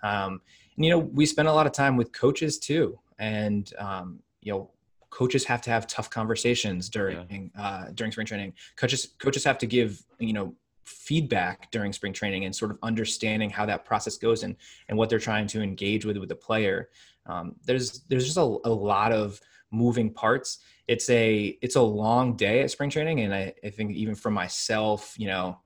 Um, 0.02 0.42
and 0.76 0.84
you 0.84 0.90
know, 0.90 0.98
we 0.98 1.24
spend 1.24 1.48
a 1.48 1.52
lot 1.54 1.66
of 1.66 1.72
time 1.72 1.96
with 1.96 2.12
coaches 2.12 2.58
too, 2.58 2.98
and 3.18 3.72
um, 3.78 4.20
you 4.42 4.52
know, 4.52 4.70
coaches 5.08 5.44
have 5.46 5.62
to 5.62 5.70
have 5.70 5.86
tough 5.86 6.10
conversations 6.10 6.90
during 6.90 7.50
yeah. 7.54 7.62
uh, 7.62 7.90
during 7.94 8.12
spring 8.12 8.26
training. 8.26 8.52
Coaches 8.76 9.14
coaches 9.18 9.42
have 9.44 9.56
to 9.58 9.66
give 9.66 10.04
you 10.18 10.34
know 10.34 10.54
feedback 10.86 11.70
during 11.70 11.92
spring 11.92 12.12
training 12.12 12.44
and 12.44 12.54
sort 12.54 12.70
of 12.70 12.78
understanding 12.82 13.50
how 13.50 13.66
that 13.66 13.84
process 13.84 14.16
goes 14.16 14.42
and 14.42 14.56
and 14.88 14.96
what 14.96 15.10
they're 15.10 15.18
trying 15.18 15.46
to 15.48 15.62
engage 15.62 16.04
with 16.04 16.16
with 16.16 16.28
the 16.28 16.36
player. 16.36 16.88
Um, 17.26 17.56
there's 17.64 18.04
there's 18.08 18.24
just 18.24 18.36
a, 18.36 18.40
a, 18.40 18.70
lot 18.70 19.12
of 19.12 19.40
moving 19.72 20.12
parts. 20.12 20.60
It's 20.86 21.10
a 21.10 21.58
it's 21.60 21.76
a 21.76 21.82
long 21.82 22.36
day 22.36 22.62
at 22.62 22.70
spring 22.70 22.90
training, 22.90 23.20
and 23.20 23.34
I, 23.34 23.52
I 23.64 23.70
think 23.70 23.92
even 23.96 24.14
for 24.14 24.30
myself, 24.30 25.14
you 25.18 25.26
know, 25.26 25.58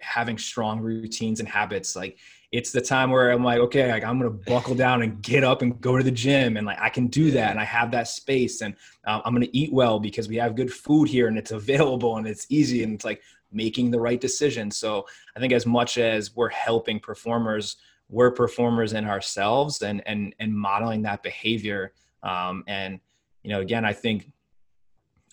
having 0.00 0.38
strong 0.38 0.80
routines 0.80 1.40
and 1.40 1.48
habits 1.48 1.96
like 1.96 2.18
it's 2.52 2.70
the 2.70 2.80
time 2.80 3.10
where 3.10 3.30
I'm 3.30 3.42
like, 3.42 3.58
okay, 3.58 3.90
like 3.90 4.04
I'm 4.04 4.18
gonna 4.18 4.30
buckle 4.30 4.74
down 4.74 5.02
and 5.02 5.20
get 5.20 5.42
up 5.42 5.62
and 5.62 5.80
go 5.80 5.96
to 5.96 6.02
the 6.02 6.10
gym, 6.10 6.56
and 6.56 6.66
like 6.66 6.80
I 6.80 6.88
can 6.88 7.08
do 7.08 7.30
that, 7.32 7.50
and 7.50 7.60
I 7.60 7.64
have 7.64 7.90
that 7.90 8.08
space, 8.08 8.60
and 8.60 8.74
um, 9.06 9.22
I'm 9.24 9.34
gonna 9.34 9.48
eat 9.52 9.72
well 9.72 9.98
because 9.98 10.28
we 10.28 10.36
have 10.36 10.54
good 10.54 10.72
food 10.72 11.08
here, 11.08 11.28
and 11.28 11.36
it's 11.36 11.50
available, 11.50 12.16
and 12.16 12.26
it's 12.26 12.46
easy, 12.48 12.82
and 12.82 12.94
it's 12.94 13.04
like 13.04 13.20
making 13.56 13.90
the 13.90 13.98
right 13.98 14.20
decision. 14.20 14.70
So 14.70 15.06
I 15.34 15.40
think 15.40 15.52
as 15.52 15.66
much 15.66 15.98
as 15.98 16.36
we're 16.36 16.50
helping 16.50 17.00
performers, 17.00 17.76
we're 18.08 18.30
performers 18.30 18.92
in 18.92 19.04
ourselves 19.06 19.82
and 19.82 20.02
and 20.06 20.34
and 20.38 20.54
modeling 20.54 21.02
that 21.02 21.22
behavior. 21.22 21.92
Um, 22.22 22.62
and 22.68 23.00
you 23.42 23.50
know, 23.50 23.60
again, 23.60 23.84
I 23.84 23.92
think 23.92 24.30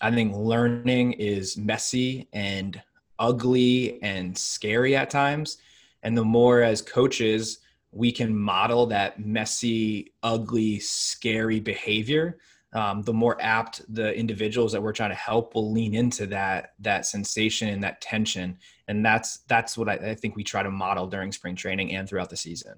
I 0.00 0.10
think 0.10 0.34
learning 0.34 1.12
is 1.12 1.56
messy 1.56 2.28
and 2.32 2.80
ugly 3.18 4.02
and 4.02 4.36
scary 4.36 4.96
at 4.96 5.10
times. 5.10 5.58
And 6.02 6.16
the 6.16 6.24
more 6.24 6.62
as 6.62 6.82
coaches 6.82 7.60
we 7.92 8.10
can 8.10 8.36
model 8.36 8.86
that 8.86 9.24
messy, 9.24 10.12
ugly, 10.22 10.80
scary 10.80 11.60
behavior, 11.60 12.38
um, 12.74 13.02
the 13.02 13.12
more 13.12 13.36
apt 13.40 13.82
the 13.92 14.14
individuals 14.14 14.72
that 14.72 14.82
we're 14.82 14.92
trying 14.92 15.10
to 15.10 15.16
help 15.16 15.54
will 15.54 15.72
lean 15.72 15.94
into 15.94 16.26
that 16.26 16.74
that 16.80 17.06
sensation 17.06 17.68
and 17.68 17.82
that 17.82 18.00
tension. 18.00 18.58
And 18.88 19.04
that's 19.04 19.38
that's 19.48 19.78
what 19.78 19.88
I, 19.88 19.94
I 19.94 20.14
think 20.14 20.36
we 20.36 20.44
try 20.44 20.62
to 20.62 20.70
model 20.70 21.06
during 21.06 21.32
spring 21.32 21.56
training 21.56 21.92
and 21.94 22.08
throughout 22.08 22.30
the 22.30 22.36
season. 22.36 22.74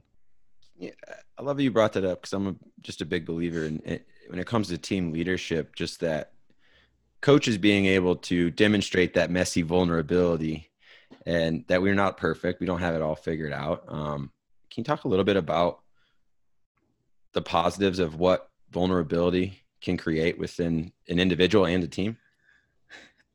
Yeah 0.79 0.91
i 1.39 1.43
love 1.43 1.57
that 1.57 1.63
you 1.63 1.71
brought 1.71 1.93
that 1.93 2.05
up 2.05 2.21
because 2.21 2.33
i'm 2.33 2.47
a, 2.47 2.55
just 2.81 3.01
a 3.01 3.07
big 3.07 3.27
believer 3.27 3.65
in 3.65 3.81
it 3.85 4.07
when 4.29 4.39
it 4.39 4.47
comes 4.47 4.69
to 4.69 4.79
team 4.79 5.13
leadership 5.13 5.75
just 5.75 6.01
that 6.01 6.33
coaches 7.21 7.59
being 7.59 7.87
able 7.87 8.17
to 8.17 8.51
demonstrate 8.51 9.15
that 9.15 9.31
messy 9.31 9.63
vulnerability 9.63 10.71
and 11.25 11.65
that 11.69 11.83
we're 11.83 11.95
not 11.95 12.17
perfect 12.17 12.61
we 12.61 12.67
don't 12.67 12.81
have 12.81 12.95
it 12.95 13.03
all 13.03 13.17
figured 13.17 13.53
out. 13.53 13.85
Um, 13.89 14.31
can 14.71 14.83
you 14.83 14.85
talk 14.85 15.05
a 15.05 15.09
little 15.09 15.25
bit 15.25 15.37
about 15.37 15.81
the 17.33 17.43
positives 17.43 17.99
of 17.99 18.17
what 18.17 18.51
vulnerability 18.71 19.61
can 19.81 19.97
create 19.97 20.39
within 20.39 20.93
an 21.09 21.19
individual 21.19 21.67
and 21.67 21.85
a 21.85 21.89
team? 21.89 22.17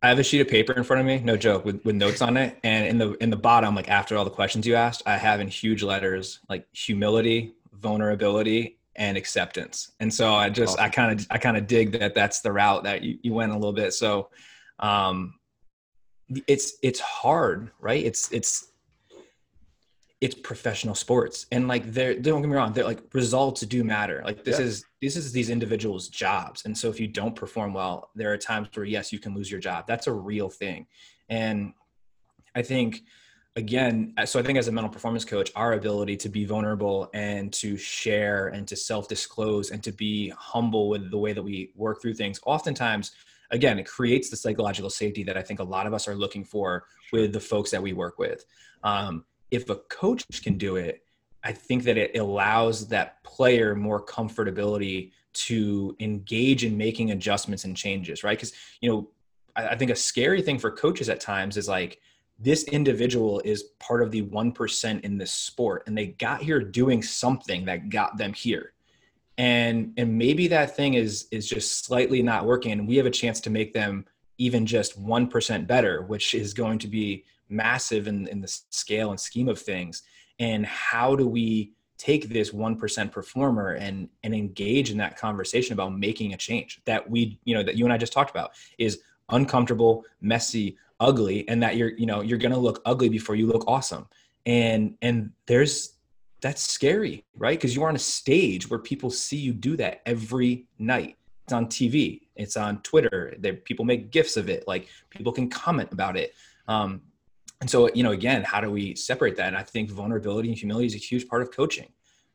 I 0.03 0.09
have 0.09 0.17
a 0.17 0.23
sheet 0.23 0.41
of 0.41 0.47
paper 0.47 0.73
in 0.73 0.83
front 0.83 0.99
of 0.99 1.05
me, 1.05 1.19
no 1.19 1.37
joke, 1.37 1.63
with, 1.63 1.83
with 1.85 1.95
notes 1.95 2.21
on 2.23 2.35
it. 2.35 2.57
And 2.63 2.87
in 2.87 2.97
the 2.97 3.13
in 3.23 3.29
the 3.29 3.37
bottom, 3.37 3.75
like 3.75 3.89
after 3.89 4.17
all 4.17 4.25
the 4.25 4.31
questions 4.31 4.65
you 4.65 4.75
asked, 4.75 5.03
I 5.05 5.17
have 5.17 5.39
in 5.39 5.47
huge 5.47 5.83
letters 5.83 6.39
like 6.49 6.65
humility, 6.73 7.53
vulnerability, 7.73 8.79
and 8.95 9.15
acceptance. 9.15 9.91
And 9.99 10.11
so 10.11 10.33
I 10.33 10.49
just 10.49 10.79
I 10.79 10.89
kind 10.89 11.19
of 11.19 11.27
I 11.29 11.37
kind 11.37 11.55
of 11.55 11.67
dig 11.67 11.91
that 11.93 12.15
that's 12.15 12.41
the 12.41 12.51
route 12.51 12.83
that 12.83 13.03
you, 13.03 13.19
you 13.21 13.33
went 13.33 13.51
a 13.51 13.55
little 13.55 13.73
bit. 13.73 13.93
So 13.93 14.29
um 14.79 15.35
it's 16.47 16.77
it's 16.81 16.99
hard, 16.99 17.71
right? 17.79 18.03
It's 18.03 18.31
it's 18.31 18.70
it's 20.21 20.35
professional 20.35 20.95
sports. 20.95 21.47
And 21.51 21.67
like 21.67 21.91
they're 21.91 22.13
don't 22.13 22.41
get 22.41 22.49
me 22.49 22.55
wrong 22.55 22.73
they're 22.73 22.83
like 22.83 23.01
results 23.13 23.61
do 23.61 23.83
matter. 23.83 24.21
Like 24.23 24.43
this 24.43 24.59
yeah. 24.59 24.65
is 24.65 24.85
this 25.01 25.15
is 25.15 25.31
these 25.31 25.49
individuals 25.49 26.07
jobs. 26.07 26.63
And 26.65 26.77
so 26.77 26.89
if 26.89 26.99
you 26.99 27.07
don't 27.07 27.35
perform 27.35 27.73
well 27.73 28.11
there 28.15 28.31
are 28.31 28.37
times 28.37 28.69
where 28.73 28.85
yes 28.85 29.11
you 29.11 29.19
can 29.19 29.35
lose 29.35 29.51
your 29.51 29.59
job. 29.59 29.85
That's 29.87 30.07
a 30.07 30.13
real 30.13 30.49
thing. 30.49 30.87
And 31.29 31.73
i 32.53 32.61
think 32.61 33.03
again 33.55 34.13
so 34.25 34.37
i 34.39 34.43
think 34.43 34.57
as 34.57 34.67
a 34.67 34.71
mental 34.71 34.91
performance 34.91 35.23
coach 35.23 35.51
our 35.55 35.73
ability 35.73 36.17
to 36.17 36.27
be 36.27 36.43
vulnerable 36.43 37.09
and 37.13 37.53
to 37.53 37.77
share 37.77 38.47
and 38.49 38.67
to 38.67 38.75
self 38.75 39.07
disclose 39.07 39.71
and 39.71 39.81
to 39.81 39.91
be 39.91 40.29
humble 40.37 40.89
with 40.89 41.09
the 41.11 41.17
way 41.17 41.31
that 41.31 41.41
we 41.41 41.71
work 41.75 42.01
through 42.01 42.13
things 42.13 42.41
oftentimes 42.45 43.11
again 43.51 43.79
it 43.79 43.85
creates 43.85 44.29
the 44.29 44.35
psychological 44.35 44.89
safety 44.89 45.23
that 45.23 45.37
i 45.37 45.41
think 45.41 45.61
a 45.61 45.63
lot 45.63 45.87
of 45.87 45.93
us 45.93 46.09
are 46.09 46.15
looking 46.15 46.43
for 46.43 46.85
with 47.11 47.33
the 47.33 47.39
folks 47.39 47.71
that 47.71 47.81
we 47.81 47.93
work 47.93 48.17
with. 48.17 48.45
Um, 48.83 49.25
if 49.51 49.69
a 49.69 49.75
coach 49.75 50.25
can 50.43 50.57
do 50.57 50.77
it, 50.77 51.03
I 51.43 51.51
think 51.51 51.83
that 51.83 51.97
it 51.97 52.17
allows 52.17 52.87
that 52.87 53.23
player 53.23 53.75
more 53.75 54.03
comfortability 54.03 55.11
to 55.33 55.95
engage 55.99 56.63
in 56.65 56.77
making 56.77 57.11
adjustments 57.11 57.63
and 57.63 57.75
changes, 57.75 58.23
right? 58.23 58.37
Because, 58.37 58.53
you 58.81 58.89
know, 58.89 59.09
I, 59.55 59.69
I, 59.69 59.75
think 59.77 59.91
a 59.91 59.95
scary 59.95 60.41
thing 60.41 60.59
for 60.59 60.71
coaches 60.71 61.09
at 61.09 61.19
times 61.19 61.57
is 61.57 61.67
like, 61.67 61.99
this 62.37 62.63
individual 62.65 63.41
is 63.45 63.63
part 63.79 64.01
of 64.01 64.11
the 64.11 64.23
1% 64.23 65.01
in 65.01 65.17
this 65.17 65.31
sport 65.31 65.83
and 65.85 65.97
they 65.97 66.07
got 66.07 66.41
here 66.41 66.59
doing 66.59 67.03
something 67.03 67.65
that 67.65 67.89
got 67.89 68.17
them 68.17 68.33
here 68.33 68.73
and 69.37 69.93
and 69.97 70.17
maybe 70.17 70.47
that 70.47 70.75
thing 70.75 70.95
is 70.95 71.27
is 71.31 71.47
just 71.47 71.85
slightly 71.85 72.21
not 72.21 72.45
working 72.45 72.71
and 72.71 72.87
we 72.87 72.97
have 72.97 73.05
a 73.05 73.11
chance 73.11 73.39
to 73.41 73.49
make 73.49 73.73
them 73.73 74.05
even 74.37 74.65
just 74.65 75.01
1% 75.01 75.67
better 75.67 76.01
which 76.03 76.33
is 76.33 76.53
going 76.53 76.77
to 76.79 76.87
be 76.87 77.23
massive 77.51 78.07
in, 78.07 78.27
in 78.27 78.41
the 78.41 78.47
scale 78.69 79.11
and 79.11 79.19
scheme 79.19 79.49
of 79.49 79.59
things. 79.59 80.03
And 80.39 80.65
how 80.65 81.15
do 81.15 81.27
we 81.27 81.73
take 82.01 82.29
this 82.29 82.49
1% 82.49 83.11
performer 83.11 83.73
and 83.73 84.09
and 84.23 84.33
engage 84.33 84.89
in 84.89 84.97
that 84.97 85.17
conversation 85.17 85.73
about 85.73 85.95
making 85.95 86.33
a 86.33 86.37
change 86.37 86.81
that 86.85 87.07
we 87.07 87.39
you 87.43 87.53
know 87.53 87.61
that 87.61 87.77
you 87.77 87.85
and 87.85 87.93
I 87.93 87.97
just 87.97 88.11
talked 88.11 88.31
about 88.31 88.53
is 88.79 89.01
uncomfortable 89.29 90.03
messy 90.19 90.77
ugly 90.99 91.47
and 91.47 91.61
that 91.61 91.77
you're 91.77 91.91
you 91.91 92.07
know 92.07 92.21
you're 92.21 92.39
going 92.39 92.53
to 92.53 92.57
look 92.57 92.81
ugly 92.85 93.07
before 93.07 93.35
you 93.35 93.45
look 93.45 93.63
awesome. 93.67 94.07
And 94.47 94.95
and 95.03 95.31
there's 95.45 95.99
that's 96.41 96.63
scary 96.63 97.23
right? 97.37 97.57
Because 97.59 97.75
you're 97.75 97.87
on 97.87 97.95
a 97.95 97.99
stage 97.99 98.67
where 98.67 98.79
people 98.79 99.11
see 99.11 99.37
you 99.37 99.53
do 99.53 99.77
that 99.77 100.01
every 100.07 100.65
night. 100.79 101.17
It's 101.43 101.53
on 101.53 101.67
tv 101.67 102.21
it's 102.35 102.57
on 102.57 102.81
twitter 102.81 103.35
there 103.39 103.53
people 103.53 103.83
make 103.85 104.09
gifs 104.09 104.37
of 104.37 104.49
it 104.49 104.63
like 104.67 104.87
people 105.11 105.31
can 105.31 105.49
comment 105.49 105.91
about 105.91 106.17
it. 106.17 106.33
Um, 106.67 107.01
and 107.61 107.69
so 107.69 107.89
you 107.93 108.03
know 108.03 108.11
again 108.11 108.43
how 108.43 108.59
do 108.59 108.69
we 108.69 108.95
separate 108.95 109.37
that? 109.37 109.47
And 109.47 109.57
i 109.57 109.63
think 109.63 109.89
vulnerability 109.89 110.49
and 110.49 110.57
humility 110.57 110.87
is 110.87 110.95
a 110.95 110.97
huge 110.97 111.27
part 111.27 111.41
of 111.41 111.51
coaching. 111.51 111.89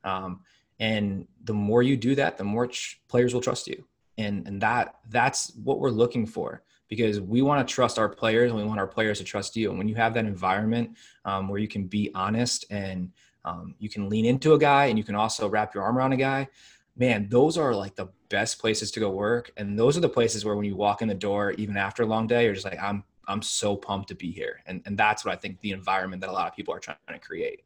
Um, 0.05 0.41
and 0.79 1.27
the 1.45 1.55
more 1.55 1.83
you 1.83 1.97
do 1.97 2.15
that 2.15 2.39
the 2.39 2.45
more 2.45 2.69
ch- 2.69 3.01
players 3.09 3.35
will 3.35 3.41
trust 3.43 3.67
you. 3.67 3.85
And 4.17 4.47
and 4.47 4.61
that 4.63 4.95
that's 5.11 5.53
what 5.63 5.81
we're 5.81 5.91
looking 5.91 6.27
for 6.27 6.63
because 6.89 7.21
we 7.21 7.43
want 7.43 7.67
to 7.67 7.75
trust 7.75 7.99
our 7.99 8.09
players 8.09 8.53
and 8.53 8.61
we 8.61 8.67
want 8.67 8.79
our 8.79 8.87
players 8.87 9.19
to 9.19 9.25
trust 9.25 9.57
you. 9.57 9.71
And 9.71 9.79
when 9.79 9.89
you 9.89 9.97
have 9.97 10.15
that 10.15 10.25
environment 10.25 10.97
um, 11.25 11.49
where 11.49 11.59
you 11.59 11.67
can 11.67 11.87
be 11.87 12.11
honest 12.15 12.65
and 12.71 13.11
um, 13.45 13.75
you 13.81 13.89
can 13.89 14.09
lean 14.09 14.25
into 14.25 14.55
a 14.55 14.59
guy 14.59 14.87
and 14.87 14.97
you 14.97 15.05
can 15.05 15.17
also 15.17 15.49
wrap 15.49 15.75
your 15.75 15.83
arm 15.83 15.99
around 15.99 16.13
a 16.13 16.17
guy 16.17 16.49
man 16.97 17.29
those 17.29 17.59
are 17.59 17.75
like 17.75 17.95
the 17.95 18.09
best 18.29 18.59
places 18.59 18.91
to 18.91 19.01
go 19.01 19.11
work. 19.11 19.53
And 19.57 19.79
those 19.79 19.97
are 19.97 20.01
the 20.01 20.09
places 20.09 20.45
where 20.45 20.57
when 20.57 20.65
you 20.65 20.77
walk 20.77 21.03
in 21.03 21.09
the 21.09 21.15
door 21.15 21.53
even 21.53 21.77
after 21.77 22.03
a 22.03 22.07
long 22.07 22.27
day 22.27 22.45
you're 22.45 22.55
just 22.55 22.65
like 22.65 22.83
i'm 22.83 23.05
I'm 23.27 23.43
so 23.43 23.77
pumped 23.77 24.09
to 24.09 24.15
be 24.15 24.31
here. 24.31 24.61
And, 24.67 24.83
and 24.87 24.97
that's 24.97 25.25
what 25.25 25.33
I 25.33 25.37
think 25.37 25.61
the 25.61 25.73
environment 25.73 26.21
that 26.23 26.31
a 26.31 26.33
lot 26.33 26.49
of 26.49 26.55
people 26.55 26.75
are 26.75 26.79
trying 26.79 26.97
to 27.09 27.19
create. 27.19 27.63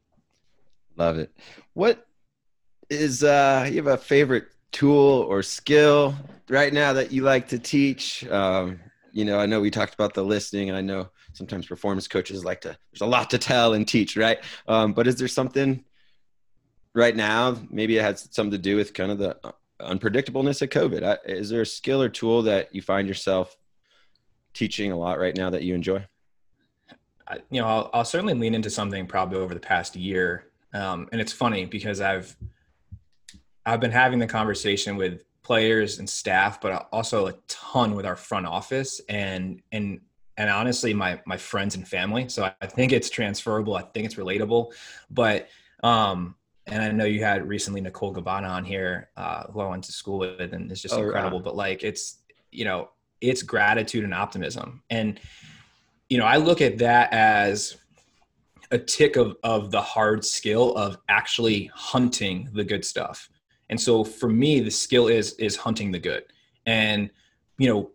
Love 0.97 1.19
it. 1.19 1.33
What 1.75 2.07
is, 2.89 3.23
uh, 3.23 3.69
you 3.69 3.77
have 3.77 3.87
a 3.87 3.97
favorite 3.97 4.49
tool 4.73 5.23
or 5.29 5.43
skill 5.43 6.15
right 6.49 6.73
now 6.73 6.93
that 6.93 7.13
you 7.13 7.23
like 7.23 7.49
to 7.49 7.59
teach? 7.59 8.27
Um, 8.29 8.81
you 9.13 9.25
know, 9.25 9.39
I 9.39 9.47
know 9.47 9.61
we 9.61 9.71
talked 9.71 9.95
about 9.95 10.15
the 10.15 10.25
listening 10.25 10.69
and 10.69 10.79
I 10.79 10.81
know 10.81 11.11
sometimes 11.33 11.67
performance 11.67 12.09
coaches 12.09 12.45
like 12.45 12.61
to, 12.63 12.77
there's 12.93 13.01
a 13.01 13.07
lot 13.07 13.31
to 13.31 13.39
tell 13.39 13.75
and 13.75 13.87
teach, 13.87 14.17
right? 14.17 14.39
Um, 14.69 14.93
but 14.93 15.07
is 15.07 15.17
there 15.17 15.29
something 15.29 15.85
right 16.95 17.15
now, 17.15 17.57
maybe 17.71 17.97
it 17.97 18.03
has 18.03 18.29
something 18.33 18.53
to 18.53 18.59
do 18.59 18.77
with 18.77 18.95
kind 18.95 19.13
of 19.13 19.19
the 19.19 19.37
unpredictableness 19.81 20.63
of 20.63 20.71
COVID. 20.71 21.19
Is 21.27 21.51
there 21.51 21.63
a 21.63 21.67
skill 21.67 22.03
or 22.03 22.09
tool 22.09 22.43
that 22.43 22.75
you 22.75 22.83
find 22.83 23.09
yourself 23.09 23.57
teaching 24.55 24.93
a 24.93 24.97
lot 24.97 25.19
right 25.19 25.37
now 25.37 25.51
that 25.51 25.63
you 25.63 25.75
enjoy? 25.75 26.05
you 27.51 27.61
know, 27.61 27.67
I'll, 27.67 27.91
I'll, 27.93 28.05
certainly 28.05 28.35
lean 28.35 28.55
into 28.55 28.71
something 28.71 29.07
probably 29.07 29.39
over 29.39 29.55
the 29.55 29.61
past 29.61 29.97
year. 29.97 30.47
Um, 30.73 31.09
and 31.13 31.21
it's 31.21 31.33
funny 31.33 31.65
because 31.65 32.01
I've, 32.01 32.37
I've 33.65 33.81
been 33.81 33.91
having 33.91 34.19
the 34.19 34.27
conversation 34.27 34.97
with 34.97 35.23
players 35.43 35.99
and 35.99 36.09
staff, 36.09 36.61
but 36.61 36.89
also 36.93 37.29
a 37.29 37.35
ton 37.49 37.95
with 37.95 38.07
our 38.07 38.17
front 38.17 38.47
office 38.47 39.01
and, 39.09 39.63
and, 39.73 40.01
and 40.37 40.51
honestly, 40.51 40.95
my, 40.95 41.21
my 41.27 41.37
friends 41.37 41.75
and 41.75 41.87
family. 41.87 42.29
So 42.29 42.51
I 42.61 42.67
think 42.67 42.93
it's 42.93 43.11
transferable. 43.11 43.77
I 43.77 43.83
think 43.83 44.07
it's 44.07 44.15
relatable, 44.15 44.73
but, 45.11 45.49
um, 45.83 46.35
and 46.67 46.83
I 46.83 46.91
know 46.93 47.05
you 47.05 47.23
had 47.23 47.49
recently 47.49 47.81
Nicole 47.81 48.15
Gabbana 48.15 48.49
on 48.49 48.65
here, 48.65 49.11
uh, 49.17 49.45
who 49.51 49.61
I 49.61 49.69
went 49.69 49.85
to 49.85 49.93
school 49.93 50.19
with, 50.19 50.53
and 50.53 50.71
it's 50.71 50.81
just 50.81 50.95
oh, 50.95 51.03
incredible. 51.03 51.41
But 51.41 51.57
like, 51.57 51.83
it's 51.83 52.19
you 52.53 52.65
know, 52.65 52.91
it's 53.21 53.43
gratitude 53.43 54.05
and 54.05 54.15
optimism. 54.15 54.83
And, 54.91 55.21
you 56.09 56.19
know, 56.19 56.25
I 56.25 56.37
look 56.37 56.61
at 56.61 56.79
that 56.79 57.13
as 57.13 57.77
a 58.71 58.79
tick 58.79 59.17
of, 59.17 59.37
of 59.43 59.71
the 59.71 59.81
hard 59.81 60.25
skill 60.25 60.75
of 60.77 60.99
actually 61.09 61.71
hunting 61.75 62.49
the 62.53 62.65
good 62.65 62.85
stuff. 62.85 63.29
And 63.69 63.81
so 63.81 64.05
for 64.05 64.29
me, 64.29 64.61
the 64.61 64.71
skill 64.71 65.09
is, 65.09 65.35
is 65.35 65.57
hunting 65.57 65.93
the 65.93 65.99
good 65.99 66.25
and, 66.67 67.11
you 67.59 67.69
know, 67.69 67.91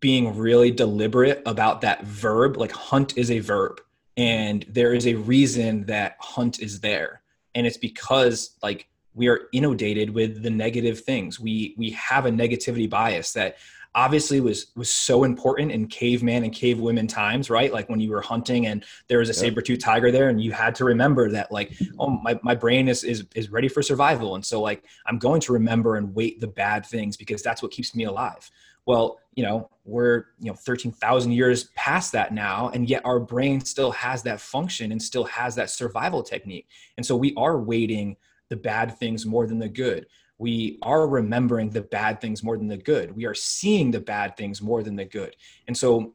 being 0.00 0.36
really 0.36 0.70
deliberate 0.70 1.42
about 1.44 1.82
that 1.82 2.04
verb, 2.04 2.56
like 2.56 2.72
hunt 2.72 3.18
is 3.18 3.30
a 3.30 3.38
verb 3.38 3.80
and 4.16 4.64
there 4.68 4.94
is 4.94 5.06
a 5.06 5.14
reason 5.14 5.84
that 5.86 6.16
hunt 6.20 6.60
is 6.60 6.80
there. 6.80 7.22
And 7.54 7.66
it's 7.66 7.76
because 7.76 8.56
like 8.62 8.88
we 9.14 9.28
are 9.28 9.42
inundated 9.52 10.10
with 10.10 10.42
the 10.42 10.50
negative 10.50 11.00
things. 11.00 11.38
We, 11.38 11.74
we 11.76 11.90
have 11.90 12.26
a 12.26 12.30
negativity 12.30 12.88
bias 12.88 13.32
that 13.34 13.56
obviously 13.94 14.40
was 14.40 14.68
was 14.76 14.90
so 14.90 15.24
important 15.24 15.72
in 15.72 15.86
caveman 15.86 16.44
and 16.44 16.52
cave 16.52 16.78
women 16.78 17.06
times 17.06 17.50
right? 17.50 17.72
Like 17.72 17.88
when 17.88 18.00
you 18.00 18.10
were 18.10 18.20
hunting 18.20 18.66
and 18.66 18.84
there 19.08 19.18
was 19.18 19.28
a 19.28 19.34
saber-tooth 19.34 19.80
tiger 19.80 20.12
there 20.12 20.28
and 20.28 20.40
you 20.40 20.52
had 20.52 20.74
to 20.76 20.84
remember 20.84 21.30
that 21.30 21.50
like 21.50 21.72
oh 21.98 22.10
my, 22.10 22.38
my 22.42 22.54
brain 22.54 22.88
is, 22.88 23.02
is 23.04 23.24
is 23.34 23.50
ready 23.50 23.68
for 23.68 23.82
survival. 23.82 24.34
And 24.34 24.44
so 24.44 24.60
like 24.60 24.84
i'm 25.06 25.18
going 25.18 25.40
to 25.42 25.52
remember 25.52 25.96
and 25.96 26.14
weight 26.14 26.40
the 26.40 26.46
bad 26.46 26.86
things 26.86 27.16
because 27.16 27.42
that's 27.42 27.62
what 27.62 27.72
keeps 27.72 27.94
me 27.94 28.04
alive. 28.04 28.50
Well 28.86 29.18
you 29.34 29.44
know 29.44 29.70
we're 29.84 30.26
you 30.38 30.50
know 30.50 30.54
13,000 30.54 31.32
years 31.32 31.64
past 31.74 32.12
that 32.12 32.32
now 32.32 32.68
and 32.68 32.88
yet 32.88 33.02
our 33.04 33.18
brain 33.18 33.60
still 33.60 33.90
has 33.92 34.22
that 34.22 34.40
function 34.40 34.92
and 34.92 35.02
still 35.02 35.24
has 35.24 35.54
that 35.56 35.70
survival 35.70 36.22
technique. 36.22 36.68
And 36.96 37.04
so 37.04 37.16
we 37.16 37.34
are 37.36 37.58
weighting 37.58 38.16
the 38.50 38.56
bad 38.56 38.98
things 38.98 39.26
more 39.26 39.46
than 39.46 39.58
the 39.58 39.68
good 39.68 40.06
we 40.40 40.78
are 40.80 41.06
remembering 41.06 41.68
the 41.68 41.82
bad 41.82 42.18
things 42.18 42.42
more 42.42 42.56
than 42.56 42.66
the 42.66 42.76
good. 42.78 43.14
We 43.14 43.26
are 43.26 43.34
seeing 43.34 43.90
the 43.90 44.00
bad 44.00 44.38
things 44.38 44.62
more 44.62 44.82
than 44.82 44.96
the 44.96 45.04
good. 45.04 45.36
And 45.68 45.76
so 45.76 46.14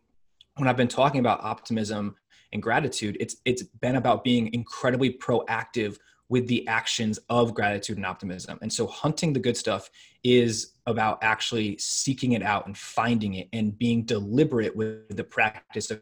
when 0.56 0.68
I've 0.68 0.76
been 0.76 0.88
talking 0.88 1.20
about 1.20 1.44
optimism 1.44 2.16
and 2.52 2.62
gratitude, 2.62 3.18
it's 3.20 3.36
it's 3.46 3.62
been 3.62 3.98
about 3.98 4.24
being 4.24 4.52
incredibly 4.52 5.14
proactive 5.14 5.98
with 6.28 6.48
the 6.48 6.68
actions 6.68 7.20
of 7.30 7.54
gratitude 7.54 7.98
and 7.98 8.06
optimism. 8.06 8.58
And 8.64 8.74
so 8.74 8.88
hunting 8.88 9.32
the 9.32 9.40
good 9.40 9.56
stuff 9.56 9.92
is 10.24 10.74
about 10.88 11.20
actually 11.22 11.78
seeking 11.78 12.32
it 12.32 12.42
out 12.42 12.66
and 12.66 12.76
finding 12.76 13.36
it 13.36 13.48
and 13.54 13.78
being 13.78 14.06
deliberate 14.06 14.76
with 14.76 15.16
the 15.16 15.24
practice 15.24 15.92
of 15.92 16.02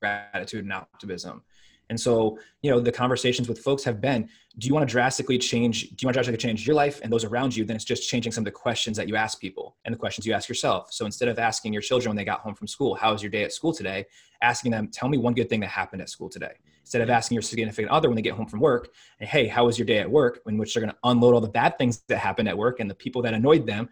gratitude 0.00 0.64
and 0.64 0.72
optimism. 0.72 1.44
And 1.88 2.00
so, 2.00 2.38
you 2.62 2.70
know, 2.70 2.80
the 2.80 2.90
conversations 2.90 3.48
with 3.48 3.60
folks 3.60 3.84
have 3.84 4.00
been, 4.00 4.28
do 4.58 4.66
you 4.66 4.74
want 4.74 4.88
to 4.88 4.92
drastically 4.92 5.38
change, 5.38 5.82
do 5.90 5.96
you 6.00 6.06
want 6.06 6.14
to 6.14 6.18
drastically 6.18 6.38
change 6.38 6.66
your 6.66 6.74
life 6.74 7.00
and 7.02 7.12
those 7.12 7.24
around 7.24 7.54
you? 7.54 7.64
Then 7.64 7.76
it's 7.76 7.84
just 7.84 8.08
changing 8.08 8.32
some 8.32 8.42
of 8.42 8.46
the 8.46 8.50
questions 8.50 8.96
that 8.96 9.06
you 9.06 9.14
ask 9.14 9.40
people 9.40 9.76
and 9.84 9.94
the 9.94 9.98
questions 9.98 10.26
you 10.26 10.32
ask 10.32 10.48
yourself. 10.48 10.92
So 10.92 11.06
instead 11.06 11.28
of 11.28 11.38
asking 11.38 11.72
your 11.72 11.82
children 11.82 12.10
when 12.10 12.16
they 12.16 12.24
got 12.24 12.40
home 12.40 12.54
from 12.54 12.66
school, 12.66 12.94
how 12.96 13.12
was 13.12 13.22
your 13.22 13.30
day 13.30 13.44
at 13.44 13.52
school 13.52 13.72
today? 13.72 14.06
Asking 14.42 14.72
them, 14.72 14.88
tell 14.88 15.08
me 15.08 15.16
one 15.16 15.34
good 15.34 15.48
thing 15.48 15.60
that 15.60 15.68
happened 15.68 16.02
at 16.02 16.10
school 16.10 16.28
today. 16.28 16.54
Instead 16.80 17.02
of 17.02 17.10
asking 17.10 17.36
your 17.36 17.42
significant 17.42 17.88
other 17.88 18.08
when 18.08 18.16
they 18.16 18.22
get 18.22 18.34
home 18.34 18.46
from 18.46 18.60
work, 18.60 18.88
hey, 19.20 19.46
how 19.46 19.66
was 19.66 19.78
your 19.78 19.86
day 19.86 19.98
at 19.98 20.10
work? 20.10 20.40
In 20.46 20.58
which 20.58 20.74
they're 20.74 20.82
going 20.82 20.92
to 20.92 20.98
unload 21.04 21.34
all 21.34 21.40
the 21.40 21.48
bad 21.48 21.78
things 21.78 22.02
that 22.08 22.18
happened 22.18 22.48
at 22.48 22.56
work 22.56 22.80
and 22.80 22.90
the 22.90 22.94
people 22.94 23.22
that 23.22 23.34
annoyed 23.34 23.66
them. 23.66 23.88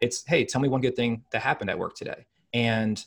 It's, 0.00 0.24
hey, 0.26 0.44
tell 0.44 0.60
me 0.60 0.68
one 0.68 0.80
good 0.80 0.96
thing 0.96 1.24
that 1.32 1.40
happened 1.42 1.70
at 1.70 1.78
work 1.78 1.94
today. 1.96 2.26
And 2.52 3.02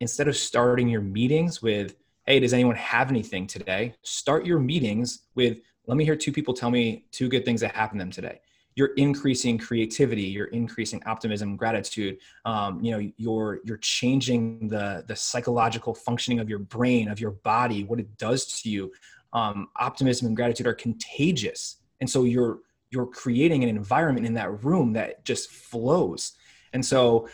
instead 0.00 0.28
of 0.28 0.36
starting 0.36 0.88
your 0.88 1.00
meetings 1.00 1.62
with, 1.62 1.96
hey, 2.26 2.40
does 2.40 2.52
anyone 2.54 2.76
have 2.76 3.10
anything 3.10 3.46
today? 3.46 3.94
Start 4.02 4.46
your 4.46 4.58
meetings 4.58 5.20
with, 5.34 5.60
let 5.86 5.96
me 5.96 6.04
hear 6.04 6.16
two 6.16 6.32
people 6.32 6.54
tell 6.54 6.70
me 6.70 7.06
two 7.12 7.28
good 7.28 7.44
things 7.44 7.60
that 7.60 7.74
happened 7.74 8.00
to 8.00 8.04
them 8.04 8.10
today. 8.10 8.40
You're 8.76 8.94
increasing 8.96 9.56
creativity. 9.58 10.22
You're 10.22 10.46
increasing 10.46 11.00
optimism, 11.06 11.56
gratitude. 11.56 12.18
Um, 12.44 12.82
you 12.82 12.90
know, 12.90 13.10
you're 13.16 13.60
you're 13.64 13.76
changing 13.76 14.66
the 14.68 15.04
the 15.06 15.14
psychological 15.14 15.94
functioning 15.94 16.40
of 16.40 16.48
your 16.48 16.58
brain, 16.58 17.08
of 17.08 17.20
your 17.20 17.30
body, 17.30 17.84
what 17.84 18.00
it 18.00 18.16
does 18.18 18.46
to 18.62 18.70
you. 18.70 18.90
um, 19.32 19.68
optimism 19.76 20.26
and 20.28 20.36
gratitude 20.36 20.66
are 20.66 20.74
contagious 20.74 21.76
and 22.00 22.08
so 22.08 22.24
you're 22.24 22.60
you're 22.90 23.06
creating 23.06 23.62
an 23.64 23.68
environment 23.68 24.26
in 24.26 24.34
that 24.34 24.64
room 24.64 24.92
that 24.92 25.24
just 25.24 25.50
flows 25.50 26.32
and 26.72 26.84
so 26.84 27.28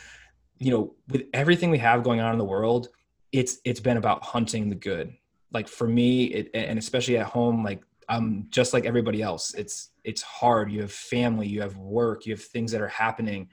you 0.57 0.71
know 0.71 0.93
with 1.09 1.23
everything 1.33 1.69
we 1.69 1.77
have 1.77 2.03
going 2.03 2.19
on 2.19 2.31
in 2.31 2.37
the 2.37 2.45
world 2.45 2.89
it's 3.31 3.59
it's 3.65 3.79
been 3.79 3.97
about 3.97 4.23
hunting 4.23 4.69
the 4.69 4.75
good. 4.75 5.13
Like 5.53 5.67
for 5.67 5.87
me 5.87 6.25
it, 6.25 6.49
and 6.53 6.79
especially 6.79 7.17
at 7.17 7.27
home 7.27 7.63
like 7.63 7.83
i'm 8.09 8.47
just 8.49 8.73
like 8.73 8.85
everybody 8.85 9.21
else. 9.21 9.53
It's 9.53 9.91
it's 10.03 10.21
hard. 10.21 10.71
You 10.71 10.81
have 10.81 10.91
family 10.91 11.47
you 11.47 11.61
have 11.61 11.77
work 11.77 12.25
you 12.25 12.33
have 12.33 12.43
things 12.43 12.71
that 12.71 12.81
are 12.81 12.87
happening 12.87 13.49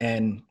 and 0.00 0.42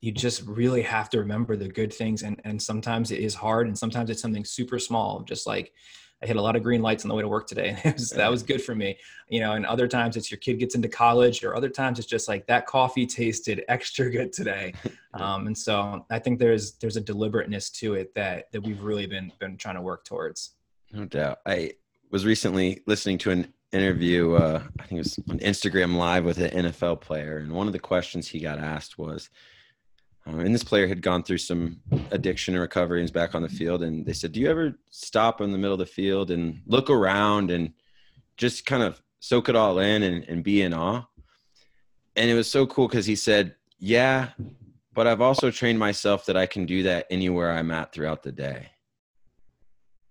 you 0.00 0.12
just 0.12 0.42
really 0.42 0.82
have 0.82 1.10
to 1.10 1.18
remember 1.18 1.56
the 1.56 1.68
good 1.68 1.92
things 1.92 2.22
and 2.22 2.40
and 2.44 2.60
sometimes 2.60 3.10
it 3.10 3.20
is 3.20 3.34
hard 3.34 3.66
and 3.66 3.76
sometimes 3.76 4.10
it's 4.10 4.22
something 4.22 4.44
super 4.44 4.78
small 4.78 5.22
just 5.22 5.46
like 5.46 5.72
I 6.22 6.26
hit 6.26 6.36
a 6.36 6.42
lot 6.42 6.56
of 6.56 6.62
green 6.62 6.82
lights 6.82 7.04
on 7.04 7.08
the 7.08 7.14
way 7.14 7.22
to 7.22 7.28
work 7.28 7.46
today. 7.46 7.76
And 7.84 7.94
was, 7.94 8.10
that 8.10 8.30
was 8.30 8.42
good 8.42 8.62
for 8.62 8.74
me, 8.74 8.98
you 9.28 9.40
know, 9.40 9.52
and 9.52 9.64
other 9.64 9.86
times 9.86 10.16
it's 10.16 10.30
your 10.30 10.38
kid 10.38 10.58
gets 10.58 10.74
into 10.74 10.88
college 10.88 11.44
or 11.44 11.54
other 11.54 11.68
times 11.68 11.98
it's 11.98 12.08
just 12.08 12.28
like 12.28 12.46
that 12.46 12.66
coffee 12.66 13.06
tasted 13.06 13.64
extra 13.68 14.10
good 14.10 14.32
today. 14.32 14.74
Um, 15.14 15.46
and 15.46 15.56
so 15.56 16.06
I 16.10 16.18
think 16.20 16.38
there's, 16.38 16.72
there's 16.72 16.96
a 16.96 17.00
deliberateness 17.00 17.70
to 17.70 17.94
it 17.94 18.14
that, 18.14 18.52
that 18.52 18.60
we've 18.60 18.82
really 18.82 19.06
been, 19.06 19.32
been 19.40 19.56
trying 19.56 19.74
to 19.74 19.80
work 19.80 20.04
towards. 20.04 20.50
No 20.92 21.06
doubt. 21.06 21.38
I 21.46 21.72
was 22.10 22.26
recently 22.26 22.82
listening 22.86 23.18
to 23.18 23.30
an 23.30 23.52
interview, 23.72 24.34
uh, 24.34 24.62
I 24.78 24.82
think 24.84 24.98
it 24.98 25.04
was 25.04 25.18
on 25.30 25.38
Instagram 25.40 25.96
live 25.96 26.24
with 26.24 26.38
an 26.38 26.66
NFL 26.66 27.00
player. 27.00 27.38
And 27.38 27.52
one 27.52 27.66
of 27.66 27.72
the 27.72 27.80
questions 27.80 28.28
he 28.28 28.38
got 28.38 28.58
asked 28.58 28.98
was, 28.98 29.30
um, 30.28 30.40
and 30.40 30.54
this 30.54 30.64
player 30.64 30.86
had 30.86 31.00
gone 31.00 31.22
through 31.22 31.38
some 31.38 31.80
addiction 32.10 32.54
and 32.54 32.60
recovery 32.60 33.00
and 33.00 33.06
is 33.06 33.10
back 33.10 33.34
on 33.34 33.42
the 33.42 33.48
field. 33.48 33.82
And 33.82 34.04
they 34.04 34.12
said, 34.12 34.32
Do 34.32 34.40
you 34.40 34.50
ever 34.50 34.78
stop 34.90 35.40
in 35.40 35.52
the 35.52 35.58
middle 35.58 35.72
of 35.72 35.78
the 35.78 35.86
field 35.86 36.30
and 36.30 36.60
look 36.66 36.90
around 36.90 37.50
and 37.50 37.72
just 38.36 38.66
kind 38.66 38.82
of 38.82 39.00
soak 39.20 39.48
it 39.48 39.56
all 39.56 39.78
in 39.78 40.02
and, 40.02 40.24
and 40.24 40.44
be 40.44 40.62
in 40.62 40.74
awe? 40.74 41.04
And 42.16 42.30
it 42.30 42.34
was 42.34 42.50
so 42.50 42.66
cool 42.66 42.88
because 42.88 43.06
he 43.06 43.16
said, 43.16 43.54
Yeah, 43.78 44.28
but 44.92 45.06
I've 45.06 45.22
also 45.22 45.50
trained 45.50 45.78
myself 45.78 46.26
that 46.26 46.36
I 46.36 46.46
can 46.46 46.66
do 46.66 46.82
that 46.82 47.06
anywhere 47.10 47.52
I'm 47.52 47.70
at 47.70 47.92
throughout 47.92 48.22
the 48.22 48.32
day. 48.32 48.68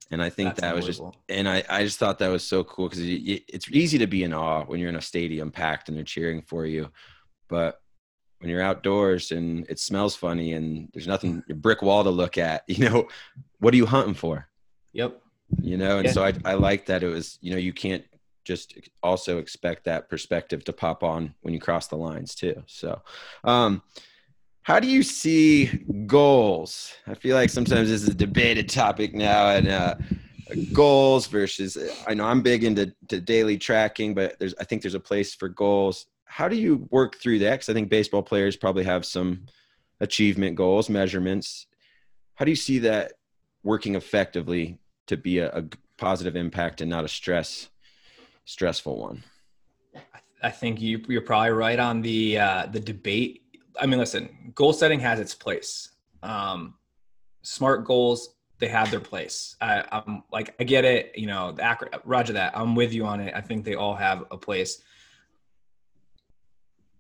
And 0.09 0.23
I 0.23 0.29
think 0.29 0.55
That's 0.55 0.61
that 0.61 0.75
was 0.75 0.85
just, 0.85 1.01
and 1.27 1.49
I, 1.49 1.63
I 1.69 1.83
just 1.83 1.99
thought 1.99 2.17
that 2.19 2.29
was 2.29 2.43
so 2.43 2.63
cool 2.63 2.87
because 2.87 3.03
it, 3.03 3.43
it's 3.49 3.69
easy 3.69 3.97
to 3.97 4.07
be 4.07 4.23
in 4.23 4.33
awe 4.33 4.63
when 4.63 4.79
you're 4.79 4.89
in 4.89 4.95
a 4.95 5.01
stadium 5.01 5.51
packed 5.51 5.89
and 5.89 5.97
they're 5.97 6.05
cheering 6.05 6.41
for 6.41 6.65
you. 6.65 6.89
But 7.49 7.81
when 8.39 8.49
you're 8.49 8.61
outdoors 8.61 9.31
and 9.31 9.65
it 9.69 9.79
smells 9.79 10.15
funny 10.15 10.53
and 10.53 10.89
there's 10.93 11.07
nothing 11.07 11.43
a 11.49 11.53
brick 11.53 11.81
wall 11.81 12.03
to 12.03 12.09
look 12.09 12.37
at 12.37 12.63
you 12.67 12.89
know 12.89 13.07
what 13.59 13.73
are 13.73 13.77
you 13.77 13.85
hunting 13.85 14.13
for? 14.13 14.47
Yep. 14.93 15.21
You 15.61 15.77
know 15.77 15.97
and 15.97 16.07
yeah. 16.07 16.11
so 16.11 16.23
I, 16.23 16.33
I 16.45 16.53
like 16.53 16.85
that 16.87 17.03
it 17.03 17.07
was 17.07 17.37
you 17.41 17.51
know 17.51 17.57
you 17.57 17.73
can't 17.73 18.03
just 18.43 18.77
also 19.03 19.39
expect 19.39 19.83
that 19.83 20.09
perspective 20.09 20.63
to 20.63 20.71
pop 20.73 21.03
on 21.03 21.33
when 21.41 21.53
you 21.53 21.59
cross 21.59 21.87
the 21.87 21.97
lines 21.97 22.35
too. 22.35 22.63
So 22.67 23.01
um 23.43 23.81
how 24.63 24.81
do 24.81 24.87
you 24.87 25.01
see 25.01 25.67
goals? 26.07 26.93
I 27.07 27.13
feel 27.13 27.37
like 27.37 27.49
sometimes 27.49 27.87
this 27.87 28.03
is 28.03 28.09
a 28.09 28.13
debated 28.13 28.67
topic 28.67 29.15
now 29.15 29.49
and 29.49 29.67
uh 29.69 29.95
goals 30.71 31.27
versus 31.27 31.77
i 32.07 32.13
know 32.13 32.25
i'm 32.25 32.41
big 32.41 32.63
into 32.63 32.85
daily 33.05 33.57
tracking 33.57 34.13
but 34.13 34.37
there's 34.39 34.53
i 34.59 34.63
think 34.63 34.81
there's 34.81 34.93
a 34.93 34.99
place 34.99 35.33
for 35.33 35.49
goals 35.49 36.05
how 36.27 36.47
do 36.47 36.55
you 36.55 36.87
work 36.91 37.17
through 37.17 37.39
that? 37.39 37.51
Because 37.51 37.69
I 37.69 37.73
think 37.73 37.89
baseball 37.89 38.21
players 38.21 38.55
probably 38.55 38.83
have 38.83 39.05
some 39.05 39.45
achievement 39.99 40.55
goals, 40.55 40.89
measurements. 40.89 41.67
How 42.35 42.45
do 42.45 42.51
you 42.51 42.55
see 42.55 42.79
that 42.79 43.13
working 43.63 43.95
effectively 43.95 44.77
to 45.07 45.17
be 45.17 45.39
a, 45.39 45.49
a 45.49 45.63
positive 45.97 46.35
impact 46.35 46.81
and 46.81 46.89
not 46.89 47.05
a 47.05 47.07
stress 47.07 47.69
stressful 48.45 48.97
one? 48.97 49.23
I 50.43 50.51
think 50.51 50.79
you, 50.79 51.01
you're 51.07 51.21
probably 51.21 51.49
right 51.51 51.79
on 51.79 52.01
the 52.01 52.37
uh, 52.37 52.67
the 52.67 52.79
debate. 52.79 53.43
I 53.79 53.85
mean, 53.85 53.99
listen, 53.99 54.51
goal 54.53 54.73
setting 54.73 54.99
has 54.99 55.19
its 55.19 55.33
place. 55.33 55.89
Um, 56.23 56.75
smart 57.41 57.85
goals 57.85 58.35
they 58.59 58.67
have 58.67 58.89
their 58.89 58.99
place. 58.99 59.55
I, 59.61 59.83
am 59.91 60.23
like 60.31 60.55
I 60.59 60.63
get 60.63 60.85
it. 60.85 61.17
You 61.17 61.27
know, 61.27 61.51
the, 61.51 61.99
Roger 62.03 62.33
that. 62.33 62.57
I'm 62.57 62.75
with 62.75 62.93
you 62.93 63.05
on 63.05 63.19
it. 63.19 63.33
I 63.35 63.41
think 63.41 63.65
they 63.65 63.75
all 63.75 63.95
have 63.95 64.25
a 64.31 64.37
place. 64.37 64.81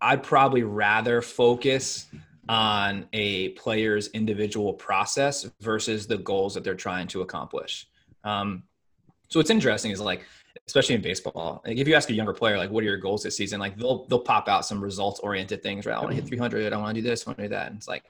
I'd 0.01 0.23
probably 0.23 0.63
rather 0.63 1.21
focus 1.21 2.07
on 2.49 3.07
a 3.13 3.49
player's 3.49 4.07
individual 4.09 4.73
process 4.73 5.49
versus 5.59 6.07
the 6.07 6.17
goals 6.17 6.53
that 6.53 6.63
they're 6.63 6.75
trying 6.75 7.07
to 7.07 7.21
accomplish. 7.21 7.87
Um, 8.23 8.63
so 9.29 9.39
what's 9.39 9.49
interesting 9.49 9.91
is 9.91 9.99
like, 9.99 10.23
especially 10.65 10.95
in 10.95 11.01
baseball, 11.01 11.61
like 11.65 11.77
if 11.77 11.87
you 11.87 11.95
ask 11.95 12.09
a 12.09 12.13
younger 12.13 12.33
player, 12.33 12.57
like, 12.57 12.69
what 12.69 12.83
are 12.83 12.87
your 12.87 12.97
goals 12.97 13.23
this 13.23 13.35
season? 13.35 13.59
Like 13.59 13.77
they'll, 13.77 14.05
they'll 14.05 14.19
pop 14.19 14.47
out 14.47 14.65
some 14.65 14.81
results 14.81 15.19
oriented 15.19 15.61
things, 15.61 15.85
right? 15.85 15.95
I 15.95 15.99
want 15.99 16.11
to 16.11 16.15
hit 16.15 16.27
300. 16.27 16.71
I 16.71 16.77
want 16.77 16.95
to 16.95 17.01
do 17.01 17.07
this, 17.07 17.27
I 17.27 17.31
want 17.31 17.39
to 17.39 17.43
do 17.43 17.49
that. 17.49 17.67
And 17.67 17.77
it's 17.77 17.87
like, 17.87 18.05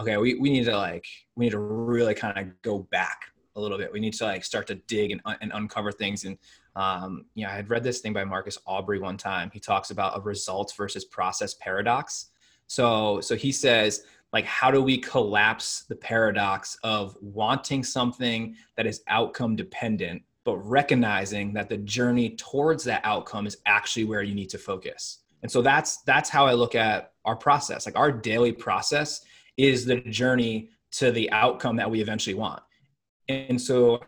okay, 0.00 0.16
we, 0.16 0.34
we 0.34 0.50
need 0.50 0.64
to 0.64 0.76
like, 0.76 1.06
we 1.36 1.46
need 1.46 1.52
to 1.52 1.58
really 1.58 2.14
kind 2.14 2.36
of 2.36 2.62
go 2.62 2.80
back 2.90 3.20
a 3.54 3.60
little 3.60 3.78
bit. 3.78 3.92
We 3.92 4.00
need 4.00 4.14
to 4.14 4.24
like 4.24 4.44
start 4.44 4.66
to 4.68 4.74
dig 4.74 5.12
and, 5.12 5.20
and 5.40 5.52
uncover 5.54 5.92
things 5.92 6.24
and 6.24 6.36
um, 6.76 7.24
you 7.34 7.44
know, 7.44 7.50
I 7.50 7.54
had 7.54 7.70
read 7.70 7.82
this 7.82 8.00
thing 8.00 8.12
by 8.12 8.24
Marcus 8.24 8.58
Aubrey 8.66 8.98
one 8.98 9.16
time. 9.16 9.50
He 9.52 9.58
talks 9.58 9.90
about 9.90 10.16
a 10.16 10.20
results 10.20 10.74
versus 10.74 11.06
process 11.06 11.54
paradox. 11.54 12.26
So, 12.66 13.20
so 13.22 13.34
he 13.34 13.50
says, 13.50 14.04
like, 14.32 14.44
how 14.44 14.70
do 14.70 14.82
we 14.82 14.98
collapse 14.98 15.84
the 15.88 15.96
paradox 15.96 16.76
of 16.84 17.16
wanting 17.22 17.82
something 17.82 18.56
that 18.76 18.86
is 18.86 19.02
outcome 19.08 19.56
dependent, 19.56 20.22
but 20.44 20.58
recognizing 20.58 21.54
that 21.54 21.70
the 21.70 21.78
journey 21.78 22.36
towards 22.36 22.84
that 22.84 23.00
outcome 23.04 23.46
is 23.46 23.56
actually 23.64 24.04
where 24.04 24.22
you 24.22 24.34
need 24.34 24.50
to 24.50 24.58
focus. 24.58 25.20
And 25.42 25.50
so 25.50 25.62
that's 25.62 26.02
that's 26.02 26.28
how 26.28 26.44
I 26.44 26.52
look 26.52 26.74
at 26.74 27.12
our 27.24 27.36
process. 27.36 27.86
Like 27.86 27.96
our 27.96 28.12
daily 28.12 28.52
process 28.52 29.22
is 29.56 29.86
the 29.86 30.00
journey 30.00 30.68
to 30.92 31.10
the 31.10 31.30
outcome 31.30 31.76
that 31.76 31.90
we 31.90 32.02
eventually 32.02 32.34
want. 32.34 32.62
And 33.28 33.60
so 33.60 34.00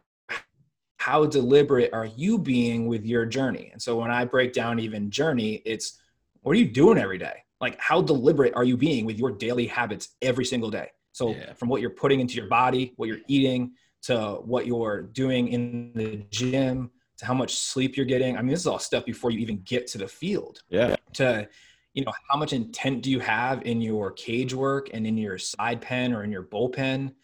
how 0.98 1.24
deliberate 1.24 1.92
are 1.92 2.06
you 2.06 2.38
being 2.38 2.86
with 2.86 3.06
your 3.06 3.24
journey? 3.24 3.70
And 3.72 3.80
so 3.80 3.96
when 3.96 4.10
I 4.10 4.24
break 4.24 4.52
down 4.52 4.78
even 4.78 5.10
journey, 5.10 5.62
it's 5.64 6.00
what 6.42 6.52
are 6.52 6.58
you 6.58 6.68
doing 6.68 6.98
every 6.98 7.18
day? 7.18 7.44
Like 7.60 7.80
how 7.80 8.02
deliberate 8.02 8.54
are 8.54 8.64
you 8.64 8.76
being 8.76 9.06
with 9.06 9.18
your 9.18 9.30
daily 9.30 9.66
habits 9.66 10.10
every 10.22 10.44
single 10.44 10.70
day? 10.70 10.90
So 11.12 11.30
yeah. 11.30 11.52
from 11.54 11.68
what 11.68 11.80
you're 11.80 11.90
putting 11.90 12.20
into 12.20 12.34
your 12.34 12.48
body, 12.48 12.92
what 12.96 13.08
you're 13.08 13.18
eating, 13.28 13.72
to 14.02 14.40
what 14.44 14.66
you're 14.66 15.02
doing 15.02 15.48
in 15.48 15.92
the 15.94 16.16
gym, 16.30 16.90
to 17.18 17.26
how 17.26 17.34
much 17.34 17.56
sleep 17.56 17.96
you're 17.96 18.06
getting. 18.06 18.36
I 18.36 18.42
mean, 18.42 18.50
this 18.50 18.60
is 18.60 18.66
all 18.66 18.78
stuff 18.78 19.04
before 19.04 19.30
you 19.30 19.38
even 19.38 19.62
get 19.62 19.86
to 19.88 19.98
the 19.98 20.08
field. 20.08 20.62
Yeah. 20.68 20.96
To 21.14 21.48
you 21.94 22.04
know, 22.04 22.12
how 22.28 22.38
much 22.38 22.52
intent 22.52 23.02
do 23.02 23.10
you 23.10 23.18
have 23.20 23.62
in 23.62 23.80
your 23.80 24.12
cage 24.12 24.54
work 24.54 24.90
and 24.92 25.06
in 25.06 25.16
your 25.16 25.38
side 25.38 25.80
pen 25.80 26.12
or 26.12 26.22
in 26.22 26.30
your 26.30 26.44
bullpen? 26.44 27.14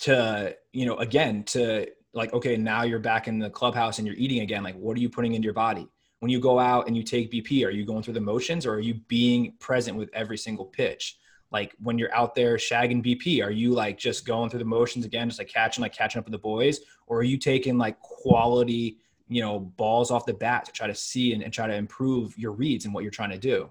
To 0.00 0.56
you 0.72 0.86
know, 0.86 0.96
again, 0.96 1.44
to 1.44 1.88
like 2.14 2.32
okay 2.32 2.56
now 2.56 2.82
you're 2.82 2.98
back 2.98 3.28
in 3.28 3.38
the 3.38 3.50
clubhouse 3.50 3.98
and 3.98 4.06
you're 4.06 4.16
eating 4.16 4.40
again. 4.40 4.62
Like 4.62 4.76
what 4.76 4.96
are 4.96 5.00
you 5.00 5.08
putting 5.08 5.34
into 5.34 5.44
your 5.44 5.54
body? 5.54 5.88
When 6.20 6.30
you 6.30 6.40
go 6.40 6.58
out 6.58 6.86
and 6.86 6.96
you 6.96 7.02
take 7.02 7.30
bp 7.30 7.66
are 7.66 7.70
you 7.70 7.84
going 7.84 8.02
through 8.02 8.14
the 8.14 8.20
motions 8.20 8.64
or 8.64 8.74
are 8.74 8.80
you 8.80 8.94
being 9.08 9.54
present 9.58 9.96
with 9.96 10.10
every 10.14 10.38
single 10.38 10.64
pitch? 10.64 11.18
Like 11.50 11.74
when 11.82 11.98
you're 11.98 12.14
out 12.14 12.34
there 12.34 12.56
shagging 12.56 13.04
bp 13.04 13.44
are 13.44 13.50
you 13.50 13.72
like 13.72 13.98
just 13.98 14.24
going 14.24 14.48
through 14.50 14.60
the 14.60 14.64
motions 14.64 15.04
again 15.04 15.28
just 15.28 15.38
like 15.38 15.48
catching 15.48 15.82
like 15.82 15.92
catching 15.92 16.18
up 16.18 16.24
with 16.24 16.32
the 16.32 16.38
boys? 16.38 16.80
Or 17.06 17.18
are 17.18 17.24
you 17.24 17.36
taking 17.36 17.76
like 17.78 18.00
quality 18.00 18.98
you 19.28 19.42
know 19.42 19.58
balls 19.58 20.10
off 20.10 20.26
the 20.26 20.34
bat 20.34 20.64
to 20.66 20.72
try 20.72 20.86
to 20.86 20.94
see 20.94 21.32
and, 21.32 21.42
and 21.42 21.52
try 21.52 21.66
to 21.66 21.74
improve 21.74 22.38
your 22.38 22.52
reads 22.52 22.84
and 22.84 22.94
what 22.94 23.02
you're 23.02 23.10
trying 23.10 23.30
to 23.30 23.38
do? 23.38 23.70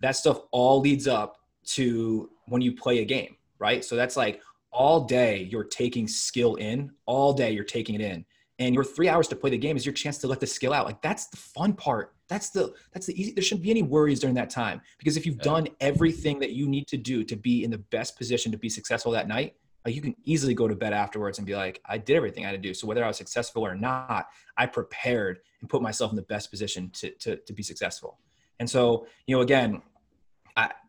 That 0.00 0.16
stuff 0.16 0.40
all 0.50 0.80
leads 0.80 1.06
up 1.06 1.38
to 1.64 2.30
when 2.46 2.62
you 2.62 2.72
play 2.72 2.98
a 2.98 3.04
game 3.04 3.36
right? 3.62 3.84
So 3.84 3.94
that's 3.94 4.16
like 4.16 4.42
all 4.72 5.00
day 5.04 5.48
you're 5.50 5.64
taking 5.64 6.08
skill 6.08 6.54
in 6.56 6.90
all 7.06 7.32
day 7.32 7.52
you're 7.52 7.64
taking 7.64 7.94
it 7.94 8.00
in. 8.00 8.24
And 8.58 8.74
your 8.74 8.84
three 8.84 9.08
hours 9.08 9.28
to 9.28 9.36
play 9.36 9.50
the 9.50 9.58
game 9.58 9.76
is 9.76 9.84
your 9.84 9.94
chance 9.94 10.18
to 10.18 10.28
let 10.28 10.38
the 10.38 10.46
skill 10.46 10.72
out. 10.72 10.86
Like 10.86 11.02
that's 11.02 11.26
the 11.26 11.36
fun 11.36 11.72
part. 11.72 12.14
That's 12.28 12.50
the 12.50 12.72
that's 12.92 13.06
the 13.06 13.20
easy 13.20 13.32
there 13.32 13.42
shouldn't 13.42 13.64
be 13.64 13.70
any 13.70 13.82
worries 13.82 14.20
during 14.20 14.34
that 14.36 14.50
time. 14.50 14.80
Because 14.98 15.16
if 15.16 15.26
you've 15.26 15.36
yeah. 15.36 15.42
done 15.42 15.68
everything 15.80 16.38
that 16.40 16.52
you 16.52 16.68
need 16.68 16.86
to 16.88 16.96
do 16.96 17.24
to 17.24 17.36
be 17.36 17.64
in 17.64 17.70
the 17.70 17.78
best 17.78 18.16
position 18.16 18.52
to 18.52 18.58
be 18.58 18.68
successful 18.68 19.12
that 19.12 19.28
night 19.28 19.54
like 19.84 19.94
you 19.94 20.00
can 20.00 20.14
easily 20.24 20.54
go 20.54 20.68
to 20.68 20.76
bed 20.76 20.92
afterwards 20.92 21.38
and 21.38 21.46
be 21.46 21.56
like 21.56 21.80
i 21.86 21.98
did 21.98 22.16
everything 22.16 22.44
i 22.44 22.48
had 22.48 22.52
to 22.52 22.68
do. 22.68 22.74
So 22.74 22.86
whether 22.86 23.04
i 23.04 23.08
was 23.08 23.16
successful 23.16 23.64
or 23.64 23.74
not 23.74 24.28
i 24.56 24.66
prepared 24.66 25.40
and 25.60 25.68
put 25.68 25.82
myself 25.82 26.12
in 26.12 26.16
the 26.16 26.22
best 26.22 26.50
position 26.50 26.90
to 26.94 27.10
to, 27.10 27.36
to 27.36 27.52
be 27.52 27.62
successful. 27.62 28.18
And 28.60 28.68
so 28.68 29.06
you 29.26 29.36
know 29.36 29.42
again 29.42 29.82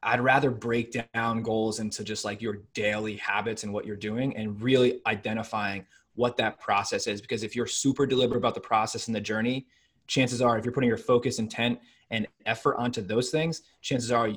I, 0.04 0.16
would 0.16 0.24
rather 0.24 0.52
break 0.52 0.96
down 1.13 1.42
goals 1.42 1.80
into 1.80 2.04
just 2.04 2.26
like 2.26 2.42
your 2.42 2.60
daily 2.74 3.18
habits 3.18 3.63
and 3.63 3.74
what 3.74 3.86
you're 3.86 3.96
doing 3.96 4.36
and 4.36 4.62
really 4.62 5.02
identifying 5.08 5.86
what 6.16 6.38
that 6.38 6.60
process 6.60 7.08
is. 7.08 7.22
Because 7.22 7.44
if 7.44 7.56
you're 7.56 7.68
super 7.68 8.06
deliberate 8.06 8.38
about 8.38 8.56
the 8.56 8.62
process 8.62 9.08
and 9.08 9.16
the 9.16 9.22
journey, 9.22 9.68
chances 10.08 10.42
are 10.42 10.58
if 10.58 10.66
you're 10.66 10.74
putting 10.74 10.89
your 10.89 10.98
focus, 10.98 11.39
intent, 11.39 11.80
and 12.12 12.28
effort 12.46 12.76
onto 12.78 13.02
those 13.02 13.30
things, 13.30 13.62
chances 13.82 14.12
are 14.12 14.30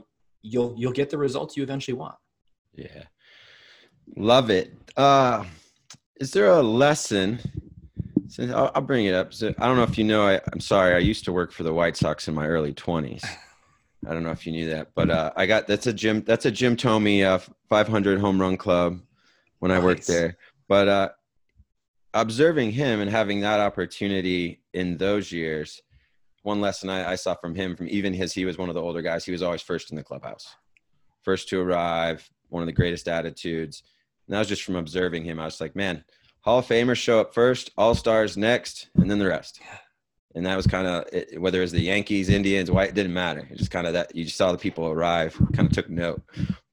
you'll 0.43 0.75
you'll 0.77 0.93
get 0.93 1.11
the 1.11 1.19
results 1.19 1.57
you 1.57 1.63
eventually 1.63 1.97
want. 1.97 2.15
Yeah. 2.75 3.05
Love 4.17 4.51
it. 4.51 4.73
Uh 4.97 5.45
is 6.19 6.31
there 6.31 6.47
a 6.47 6.63
lesson 6.63 7.41
So 8.29 8.45
I'll, 8.55 8.71
I'll, 8.75 8.83
bring 8.83 9.07
it 9.07 9.15
up. 9.15 9.35
So 9.35 9.55
I 9.59 9.67
don't 9.67 9.77
know 9.77 9.83
if 9.83 9.99
you 9.99 10.05
know. 10.05 10.27
I, 10.27 10.41
am 10.53 10.61
sorry. 10.61 10.95
I 10.95 10.99
used 10.99 11.25
to 11.25 11.33
work 11.33 11.53
for 11.53 11.63
the 11.63 11.73
White 11.73 11.97
Sox 11.97 12.29
in 12.29 12.35
my 12.35 12.47
early 12.47 12.73
20s. 12.73 13.25
I 14.05 14.13
don't 14.13 14.23
know 14.23 14.31
if 14.31 14.47
you 14.47 14.53
knew 14.53 14.71
that, 14.71 14.89
but 14.95 15.11
uh, 15.11 15.33
I 15.37 15.47
got 15.47 15.67
that's 15.67 15.87
a 15.87 15.93
Jim 15.93 16.23
that's 16.23 16.47
a 16.47 16.51
Jim 16.51 16.77
Thome 16.77 17.25
uh, 17.25 17.39
500 17.69 18.21
home 18.21 18.41
run 18.41 18.57
club 18.57 19.01
when 19.59 19.71
nice. 19.71 19.81
I 19.81 19.85
worked 19.85 20.07
there. 20.07 20.37
But 20.69 20.89
uh, 20.89 21.09
observing 22.15 22.73
him 22.73 23.01
and 23.01 23.11
having 23.11 23.41
that 23.41 23.61
opportunity 23.61 24.63
in 24.73 24.97
those 24.97 25.33
years, 25.33 25.81
one 26.43 26.61
lesson 26.61 26.89
I, 26.91 27.13
I 27.13 27.15
saw 27.17 27.35
from 27.35 27.55
him, 27.55 27.77
from 27.77 27.89
even 27.89 28.15
his, 28.15 28.33
he 28.33 28.45
was 28.45 28.59
one 28.59 28.69
of 28.69 28.75
the 28.75 28.83
older 28.83 29.03
guys. 29.03 29.25
He 29.25 29.33
was 29.33 29.43
always 29.43 29.63
first 29.63 29.91
in 29.91 29.97
the 29.97 30.05
clubhouse, 30.05 30.57
first 31.23 31.49
to 31.49 31.61
arrive, 31.61 32.29
one 32.49 32.63
of 32.63 32.67
the 32.67 32.73
greatest 32.73 33.09
attitudes. 33.09 33.83
And 34.27 34.35
that 34.35 34.41
was 34.41 34.49
just 34.49 34.63
from 34.63 34.77
observing 34.77 35.25
him. 35.25 35.39
I 35.39 35.45
was 35.45 35.61
like, 35.61 35.77
man, 35.77 36.05
Hall 36.41 36.61
of 36.61 36.67
Famers 36.67 36.97
show 36.97 37.21
up 37.21 37.35
first, 37.35 37.71
All 37.77 37.95
Stars 37.95 38.37
next, 38.37 38.89
and 38.95 39.11
then 39.11 39.19
the 39.19 39.27
rest. 39.27 39.61
And 40.37 40.45
that 40.45 40.55
was 40.55 40.67
kind 40.67 40.87
of 40.87 41.07
whether 41.41 41.59
it 41.59 41.63
was 41.63 41.73
the 41.73 41.81
Yankees, 41.81 42.29
Indians, 42.29 42.71
White, 42.71 42.91
it 42.91 42.95
didn't 42.95 43.15
matter. 43.15 43.49
It 43.51 43.57
just 43.57 43.71
kind 43.71 43.87
of 43.87 43.95
that 43.95 44.15
you 44.15 44.25
just 44.25 44.37
saw 44.37 44.53
the 44.53 44.59
people 44.59 44.87
arrive, 44.87 45.35
kind 45.55 45.67
of 45.67 45.73
took 45.73 45.89
note. 45.89 46.23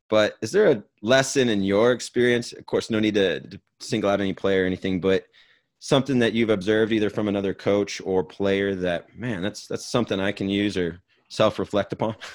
But 0.09 0.35
is 0.41 0.51
there 0.51 0.69
a 0.69 0.83
lesson 1.01 1.47
in 1.49 1.63
your 1.63 1.93
experience? 1.93 2.51
Of 2.51 2.65
course, 2.65 2.89
no 2.89 2.99
need 2.99 3.15
to, 3.15 3.39
to 3.39 3.61
single 3.79 4.09
out 4.09 4.19
any 4.19 4.33
player 4.33 4.63
or 4.63 4.65
anything, 4.67 4.99
but 4.99 5.25
something 5.79 6.19
that 6.19 6.33
you've 6.33 6.49
observed 6.49 6.91
either 6.91 7.09
from 7.09 7.27
another 7.29 7.53
coach 7.53 8.01
or 8.03 8.23
player 8.23 8.75
that 8.75 9.17
man, 9.17 9.41
that's 9.41 9.65
that's 9.65 9.85
something 9.85 10.19
I 10.19 10.33
can 10.33 10.49
use 10.49 10.77
or 10.77 10.99
self-reflect 11.29 11.93
upon. 11.93 12.15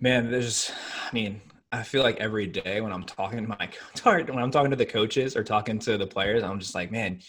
Man, 0.00 0.30
there's, 0.30 0.70
I 1.10 1.12
mean, 1.12 1.40
I 1.72 1.82
feel 1.82 2.04
like 2.04 2.18
every 2.18 2.46
day 2.46 2.80
when 2.80 2.92
I'm 2.92 3.02
talking 3.02 3.42
to 3.42 3.48
my 3.48 3.68
when 4.04 4.38
I'm 4.38 4.50
talking 4.50 4.70
to 4.70 4.76
the 4.76 4.86
coaches 4.86 5.36
or 5.36 5.42
talking 5.44 5.78
to 5.80 5.98
the 5.98 6.06
players, 6.06 6.42
I'm 6.42 6.60
just 6.60 6.74
like, 6.74 6.90
man, 6.90 7.20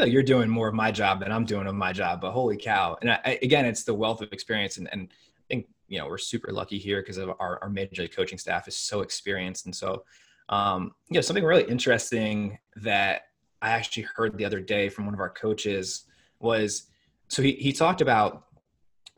feel 0.00 0.06
like 0.06 0.14
you're 0.14 0.22
doing 0.22 0.48
more 0.48 0.68
of 0.68 0.74
my 0.74 0.90
job 0.90 1.20
than 1.20 1.30
I'm 1.30 1.44
doing 1.44 1.66
of 1.66 1.74
my 1.74 1.92
job. 1.92 2.22
But 2.22 2.32
holy 2.32 2.56
cow! 2.56 2.96
And 3.02 3.10
I, 3.10 3.38
again, 3.42 3.66
it's 3.66 3.84
the 3.84 3.92
wealth 3.92 4.22
of 4.22 4.32
experience, 4.32 4.78
and, 4.78 4.88
and 4.92 5.08
I 5.10 5.42
think 5.48 5.68
you 5.88 5.98
know 5.98 6.06
we're 6.06 6.16
super 6.16 6.52
lucky 6.52 6.78
here 6.78 7.02
because 7.02 7.18
of 7.18 7.28
our, 7.38 7.58
our 7.62 7.68
major 7.68 8.08
coaching 8.08 8.38
staff 8.38 8.66
is 8.66 8.76
so 8.76 9.02
experienced, 9.02 9.66
and 9.66 9.76
so 9.76 10.04
um, 10.48 10.92
you 11.10 11.16
know 11.16 11.20
something 11.20 11.44
really 11.44 11.64
interesting 11.64 12.58
that 12.76 13.22
I 13.60 13.70
actually 13.70 14.06
heard 14.14 14.38
the 14.38 14.44
other 14.46 14.60
day 14.60 14.88
from 14.88 15.04
one 15.04 15.12
of 15.12 15.20
our 15.20 15.28
coaches 15.28 16.06
was 16.38 16.86
so 17.28 17.42
he 17.42 17.52
he 17.52 17.72
talked 17.72 18.00
about 18.00 18.46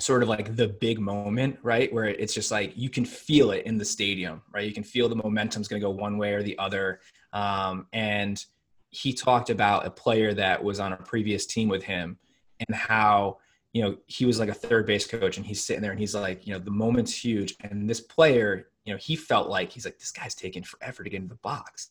sort 0.01 0.25
of 0.25 0.29
like 0.29 0.57
the 0.57 0.67
big 0.67 0.99
moment, 0.99 1.59
right? 1.63 1.93
Where 1.93 2.07
it's 2.07 2.35
just 2.35 2.51
like 2.51 2.73
you 2.75 2.91
can 2.91 3.05
feel 3.05 3.53
it 3.53 3.67
in 3.67 3.79
the 3.79 3.85
stadium, 3.85 4.43
right? 4.53 4.67
You 4.67 4.75
can 4.75 4.83
feel 4.83 5.09
the 5.09 5.15
momentum's 5.15 5.69
going 5.69 5.81
to 5.81 5.87
go 5.87 5.91
one 5.91 6.19
way 6.19 6.33
or 6.33 6.43
the 6.43 6.59
other. 6.59 7.01
Um, 7.33 7.87
and 7.93 8.45
he 8.93 9.15
talked 9.15 9.49
about 9.49 9.87
a 9.87 9.91
player 9.91 10.35
that 10.35 10.63
was 10.63 10.79
on 10.79 10.93
a 10.93 10.97
previous 10.99 11.47
team 11.47 11.69
with 11.69 11.83
him 11.83 12.19
and 12.61 12.77
how 12.77 13.39
you 13.73 13.83
know 13.83 13.97
he 14.07 14.27
was 14.27 14.39
like 14.39 14.51
a 14.51 14.55
third 14.55 14.87
base 14.87 15.07
coach 15.07 15.39
and 15.39 15.47
he's 15.47 15.65
sitting 15.65 15.81
there 15.81 15.93
and 15.93 15.99
he's 15.99 16.15
like 16.15 16.47
you 16.47 16.53
know 16.53 16.59
the 16.59 16.71
moment's 16.71 17.17
huge. 17.17 17.57
And 17.63 17.89
this 17.89 18.03
player 18.03 18.69
you 18.85 18.93
know 18.93 18.99
he 18.99 19.17
felt 19.17 19.49
like 19.49 19.73
he's 19.73 19.87
like 19.87 19.99
this 19.99 20.13
guy's 20.13 20.35
taking 20.35 20.63
forever 20.63 21.03
to 21.03 21.11
get 21.11 21.23
in 21.23 21.29
the 21.29 21.37
box. 21.37 21.91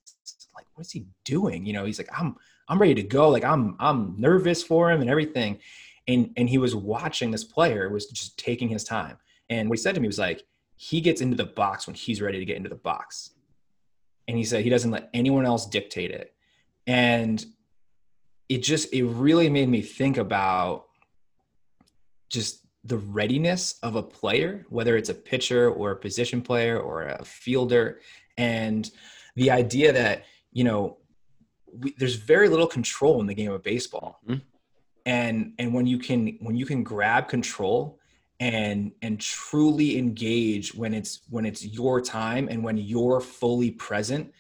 Like 0.56 0.68
what's 0.76 0.92
he 0.92 1.06
doing? 1.26 1.66
You 1.66 1.74
know 1.74 1.86
he's 1.86 1.98
like 1.98 2.10
i'm 2.18 2.36
i'm 2.68 2.80
ready 2.80 2.96
to 2.96 3.04
go. 3.04 3.30
Like 3.30 3.44
i'm 3.44 3.76
i'm 3.80 4.16
nervous 4.20 4.62
for 4.62 4.92
him 4.92 5.02
and 5.02 5.10
everything. 5.10 5.58
And 6.08 6.32
and 6.38 6.48
he 6.48 6.60
was 6.60 6.76
watching 6.76 7.32
this 7.32 7.44
player 7.44 7.90
was 7.90 8.06
just 8.06 8.38
taking 8.38 8.70
his 8.70 8.84
time. 8.84 9.18
And 9.50 9.70
what 9.70 9.80
he 9.80 9.82
said 9.82 9.96
to 9.96 10.02
me 10.02 10.08
was 10.08 10.20
like 10.20 10.44
he 10.76 11.02
gets 11.02 11.22
into 11.22 11.36
the 11.36 11.46
box 11.46 11.88
when 11.88 11.96
he's 11.96 12.22
ready 12.22 12.38
to 12.38 12.46
get 12.46 12.58
into 12.58 12.70
the 12.70 12.76
box. 12.76 13.32
And 14.28 14.38
he 14.38 14.44
said 14.44 14.64
he 14.64 14.70
doesn't 14.70 14.92
let 14.92 15.10
anyone 15.16 15.48
else 15.48 15.66
dictate 15.66 16.12
it 16.12 16.36
and 16.88 17.46
it 18.50 18.64
just 18.64 18.94
it 18.94 19.04
really 19.04 19.50
made 19.50 19.70
me 19.70 19.82
think 19.82 20.18
about 20.18 20.86
just 22.30 22.66
the 22.84 22.98
readiness 22.98 23.78
of 23.84 23.96
a 23.96 24.04
player 24.04 24.66
whether 24.70 24.98
it's 24.98 25.10
a 25.10 25.14
pitcher 25.14 25.70
or 25.70 25.92
a 25.92 25.96
position 25.96 26.42
player 26.42 26.80
or 26.80 27.04
a 27.04 27.24
fielder 27.24 28.00
and 28.38 28.92
the 29.36 29.52
idea 29.52 29.94
that 29.94 30.26
you 30.52 30.64
know 30.64 30.98
we, 31.80 31.94
there's 31.98 32.16
very 32.16 32.50
little 32.50 32.68
control 32.68 33.22
in 33.22 33.28
the 33.28 33.36
game 33.36 33.52
of 33.52 33.64
baseball 33.64 34.20
mm-hmm. 34.28 34.40
and 35.06 35.54
and 35.60 35.74
when 35.74 35.86
you 35.86 35.98
can 35.98 36.38
when 36.42 36.56
you 36.56 36.66
can 36.66 36.84
grab 36.84 37.28
control 37.28 38.00
and 38.40 38.92
and 39.04 39.22
truly 39.22 39.98
engage 39.98 40.74
when 40.74 40.94
it's 40.94 41.22
when 41.30 41.46
it's 41.46 41.64
your 41.64 42.02
time 42.02 42.50
and 42.50 42.64
when 42.64 42.78
you're 42.78 43.22
fully 43.22 43.70
present 43.70 44.34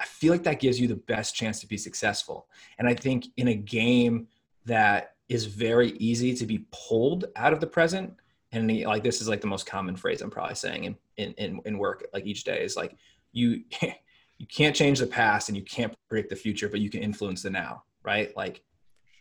I 0.00 0.04
feel 0.04 0.32
like 0.32 0.44
that 0.44 0.60
gives 0.60 0.80
you 0.80 0.88
the 0.88 0.96
best 0.96 1.34
chance 1.34 1.60
to 1.60 1.66
be 1.66 1.76
successful. 1.76 2.48
And 2.78 2.88
I 2.88 2.94
think 2.94 3.26
in 3.36 3.48
a 3.48 3.54
game 3.54 4.28
that 4.64 5.14
is 5.28 5.46
very 5.46 5.90
easy 5.92 6.34
to 6.34 6.46
be 6.46 6.66
pulled 6.72 7.26
out 7.36 7.52
of 7.52 7.60
the 7.60 7.66
present, 7.66 8.14
and 8.52 8.82
like 8.82 9.02
this 9.02 9.20
is 9.20 9.28
like 9.28 9.40
the 9.40 9.46
most 9.46 9.66
common 9.66 9.96
phrase 9.96 10.22
I'm 10.22 10.30
probably 10.30 10.54
saying 10.54 10.84
in 10.84 10.96
in 11.16 11.32
in, 11.32 11.60
in 11.64 11.78
work 11.78 12.06
like 12.12 12.26
each 12.26 12.44
day 12.44 12.62
is 12.62 12.76
like 12.76 12.96
you 13.32 13.62
you 14.38 14.46
can't 14.46 14.76
change 14.76 14.98
the 14.98 15.06
past 15.06 15.48
and 15.48 15.56
you 15.56 15.64
can't 15.64 15.94
predict 16.08 16.30
the 16.30 16.36
future, 16.36 16.68
but 16.68 16.80
you 16.80 16.90
can 16.90 17.00
influence 17.02 17.42
the 17.42 17.50
now, 17.50 17.84
right? 18.02 18.36
Like 18.36 18.62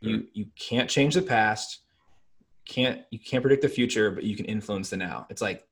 sure. 0.04 0.12
you 0.12 0.28
you 0.34 0.46
can't 0.58 0.90
change 0.90 1.16
the 1.16 1.22
past, 1.22 1.80
can't 2.66 3.02
you 3.12 3.20
can't 3.20 3.42
predict 3.42 3.62
the 3.62 3.70
future, 3.70 4.12
but 4.12 4.24
you 4.24 4.36
can 4.36 4.46
influence 4.46 4.90
the 4.90 4.98
now. 4.98 5.26
It's 5.30 5.42
like 5.42 5.66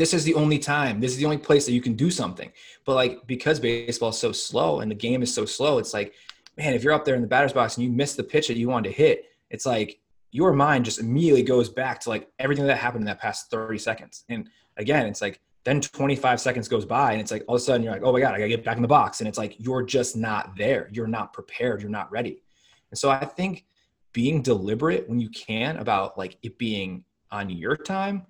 this 0.00 0.14
is 0.14 0.24
the 0.24 0.34
only 0.34 0.58
time 0.58 0.98
this 0.98 1.12
is 1.12 1.18
the 1.18 1.26
only 1.26 1.36
place 1.36 1.66
that 1.66 1.72
you 1.72 1.82
can 1.82 1.92
do 1.92 2.10
something. 2.10 2.50
But 2.86 2.94
like 2.94 3.26
because 3.26 3.60
baseball 3.60 4.08
is 4.08 4.18
so 4.18 4.32
slow 4.32 4.80
and 4.80 4.90
the 4.90 4.94
game 4.94 5.22
is 5.22 5.32
so 5.32 5.44
slow 5.44 5.78
it's 5.78 5.92
like 5.92 6.14
man 6.56 6.72
if 6.72 6.82
you're 6.82 6.94
up 6.94 7.04
there 7.04 7.14
in 7.14 7.20
the 7.20 7.28
batter's 7.28 7.52
box 7.52 7.76
and 7.76 7.84
you 7.84 7.92
miss 7.92 8.14
the 8.14 8.24
pitch 8.24 8.48
that 8.48 8.56
you 8.56 8.68
wanted 8.68 8.88
to 8.88 8.94
hit 8.94 9.26
it's 9.50 9.66
like 9.66 10.00
your 10.30 10.54
mind 10.54 10.86
just 10.86 11.00
immediately 11.00 11.42
goes 11.42 11.68
back 11.68 12.00
to 12.00 12.08
like 12.08 12.30
everything 12.38 12.66
that 12.66 12.78
happened 12.78 13.02
in 13.02 13.06
that 13.06 13.20
past 13.20 13.50
30 13.50 13.76
seconds. 13.76 14.24
And 14.30 14.48
again 14.78 15.06
it's 15.06 15.20
like 15.20 15.38
then 15.64 15.82
25 15.82 16.40
seconds 16.40 16.66
goes 16.66 16.86
by 16.86 17.12
and 17.12 17.20
it's 17.20 17.30
like 17.30 17.44
all 17.46 17.56
of 17.56 17.60
a 17.60 17.64
sudden 17.64 17.82
you're 17.82 17.92
like 17.92 18.02
oh 18.02 18.12
my 18.12 18.20
god 18.20 18.32
i 18.34 18.38
gotta 18.38 18.48
get 18.48 18.64
back 18.64 18.76
in 18.76 18.82
the 18.82 18.88
box. 18.88 19.20
And 19.20 19.28
it's 19.28 19.38
like 19.38 19.54
you're 19.58 19.82
just 19.82 20.16
not 20.16 20.56
there. 20.56 20.88
You're 20.92 21.08
not 21.08 21.34
prepared. 21.34 21.82
You're 21.82 21.90
not 21.90 22.10
ready. 22.10 22.42
And 22.90 22.98
so 22.98 23.10
i 23.10 23.22
think 23.26 23.66
being 24.12 24.40
deliberate 24.40 25.06
when 25.10 25.20
you 25.20 25.28
can 25.28 25.76
about 25.76 26.16
like 26.16 26.38
it 26.42 26.56
being 26.56 27.04
on 27.30 27.50
your 27.50 27.76
time 27.76 28.26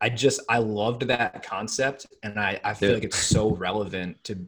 I 0.00 0.08
just 0.08 0.40
I 0.48 0.58
loved 0.58 1.02
that 1.02 1.42
concept, 1.42 2.06
and 2.22 2.38
I 2.40 2.60
I 2.64 2.74
feel 2.74 2.90
yeah. 2.90 2.94
like 2.94 3.04
it's 3.04 3.18
so 3.18 3.50
relevant 3.50 4.22
to 4.24 4.46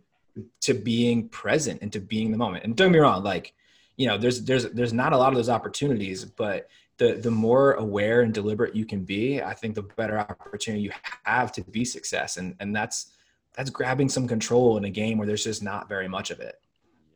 to 0.60 0.74
being 0.74 1.28
present 1.28 1.82
and 1.82 1.92
to 1.92 2.00
being 2.00 2.30
the 2.30 2.38
moment. 2.38 2.64
And 2.64 2.76
don't 2.76 2.88
get 2.88 2.92
me 2.92 2.98
wrong, 3.00 3.22
like 3.22 3.54
you 3.96 4.06
know, 4.06 4.16
there's 4.16 4.42
there's 4.42 4.64
there's 4.70 4.92
not 4.92 5.12
a 5.12 5.16
lot 5.16 5.30
of 5.30 5.34
those 5.34 5.48
opportunities, 5.48 6.24
but 6.24 6.68
the 6.98 7.14
the 7.14 7.30
more 7.30 7.74
aware 7.74 8.22
and 8.22 8.32
deliberate 8.32 8.74
you 8.74 8.86
can 8.86 9.04
be, 9.04 9.42
I 9.42 9.54
think 9.54 9.74
the 9.74 9.82
better 9.82 10.18
opportunity 10.18 10.82
you 10.82 10.92
have 11.24 11.52
to 11.52 11.62
be 11.62 11.84
success. 11.84 12.36
And 12.36 12.54
and 12.60 12.74
that's 12.74 13.12
that's 13.54 13.70
grabbing 13.70 14.08
some 14.08 14.28
control 14.28 14.76
in 14.76 14.84
a 14.84 14.90
game 14.90 15.18
where 15.18 15.26
there's 15.26 15.44
just 15.44 15.62
not 15.62 15.88
very 15.88 16.08
much 16.08 16.30
of 16.30 16.38
it. 16.40 16.60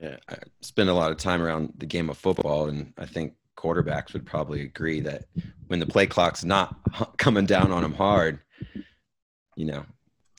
Yeah, 0.00 0.16
I 0.28 0.34
spend 0.60 0.88
a 0.88 0.94
lot 0.94 1.12
of 1.12 1.18
time 1.18 1.40
around 1.40 1.74
the 1.78 1.86
game 1.86 2.10
of 2.10 2.18
football, 2.18 2.68
and 2.68 2.92
I 2.98 3.06
think 3.06 3.34
quarterbacks 3.62 4.12
would 4.12 4.26
probably 4.26 4.62
agree 4.62 5.00
that 5.00 5.24
when 5.68 5.78
the 5.78 5.86
play 5.86 6.06
clock's 6.06 6.44
not 6.44 6.76
coming 7.18 7.46
down 7.46 7.70
on 7.70 7.82
them 7.82 7.94
hard, 7.94 8.40
you 9.56 9.66
know, 9.66 9.84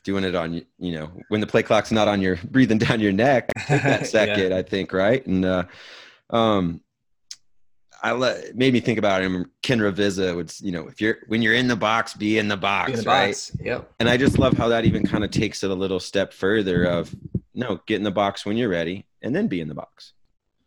doing 0.03 0.23
it 0.23 0.36
on 0.36 0.53
you 0.53 0.93
know 0.93 1.12
when 1.29 1.41
the 1.41 1.47
play 1.47 1.63
clock's 1.63 1.91
not 1.91 2.07
on 2.07 2.21
your 2.21 2.36
breathing 2.45 2.77
down 2.77 2.99
your 2.99 3.12
neck 3.12 3.49
that 3.69 4.05
second 4.05 4.51
yeah. 4.51 4.57
i 4.57 4.62
think 4.62 4.93
right 4.93 5.25
and 5.25 5.45
uh 5.45 5.63
um 6.29 6.81
i 8.01 8.12
let 8.12 8.55
made 8.55 8.73
me 8.73 8.79
think 8.79 8.99
about 8.99 9.21
him 9.21 9.49
ken 9.62 9.79
ravizza 9.79 10.36
would 10.36 10.53
you 10.59 10.71
know 10.71 10.88
if 10.88 10.99
you're 10.99 11.17
when 11.27 11.41
you're 11.41 11.53
in 11.53 11.67
the 11.67 11.75
box 11.75 12.13
be 12.13 12.38
in 12.38 12.47
the 12.47 12.57
box 12.57 12.91
in 12.91 12.97
the 12.97 13.03
right 13.03 13.27
box. 13.27 13.51
yep 13.62 13.91
and 13.99 14.09
i 14.09 14.17
just 14.17 14.38
love 14.38 14.53
how 14.53 14.67
that 14.67 14.86
even 14.86 15.05
kind 15.05 15.23
of 15.23 15.31
takes 15.31 15.63
it 15.63 15.71
a 15.71 15.75
little 15.75 15.99
step 15.99 16.33
further 16.33 16.83
of 16.83 17.15
no 17.53 17.79
get 17.86 17.95
in 17.95 18.03
the 18.03 18.12
box 18.12 18.45
when 18.45 18.57
you're 18.57 18.69
ready 18.69 19.05
and 19.21 19.36
then 19.36 19.47
be 19.47 19.62
in 19.62 19.67
the 19.67 19.75
box 19.75 20.13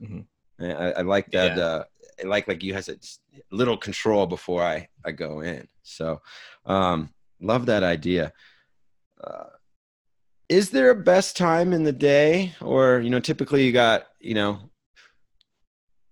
mm-hmm. 0.03 0.21
I, 0.59 0.93
I, 0.93 1.03
like 1.03 1.31
that 1.33 1.59
yeah. 1.59 1.65
uh 1.65 1.85
like 2.25 2.49
like 2.49 2.63
you 2.63 2.75
has 2.75 2.89
a 2.89 2.97
little 3.51 3.77
control 3.77 4.27
before 4.27 4.63
I 4.63 4.89
I 5.05 5.13
go 5.13 5.41
in. 5.41 5.69
So 5.83 6.21
um, 6.65 7.11
love 7.41 7.67
that 7.67 7.83
idea. 7.83 8.33
Uh, 9.23 9.45
is 10.49 10.71
there 10.71 10.91
a 10.91 10.95
best 10.95 11.37
time 11.37 11.73
in 11.73 11.83
the 11.83 11.93
day, 11.93 12.55
or 12.61 13.01
you 13.01 13.11
know, 13.11 13.21
typically 13.21 13.65
you 13.65 13.73
got 13.73 14.07
you 14.21 14.35
know 14.35 14.71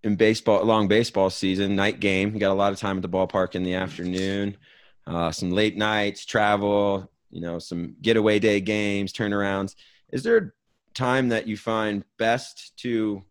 in 0.02 0.16
baseball, 0.16 0.64
long 0.64 0.88
baseball 0.88 1.30
season, 1.30 1.76
night 1.76 2.00
game. 2.00 2.34
You 2.34 2.40
got 2.40 2.52
a 2.52 2.54
lot 2.54 2.72
of 2.72 2.78
time 2.78 2.96
at 2.96 3.02
the 3.02 3.08
ballpark 3.08 3.54
in 3.54 3.62
the 3.62 3.74
afternoon. 3.74 4.56
Uh, 5.06 5.30
some 5.30 5.50
late 5.50 5.76
nights, 5.76 6.24
travel. 6.24 7.10
You 7.30 7.40
know, 7.40 7.58
some 7.58 7.96
getaway 8.00 8.38
day 8.38 8.60
games, 8.60 9.12
turnarounds. 9.12 9.74
Is 10.12 10.22
there 10.22 10.36
a 10.36 10.50
time 10.94 11.30
that 11.30 11.48
you 11.48 11.56
find 11.56 12.04
best 12.16 12.76
to 12.78 13.22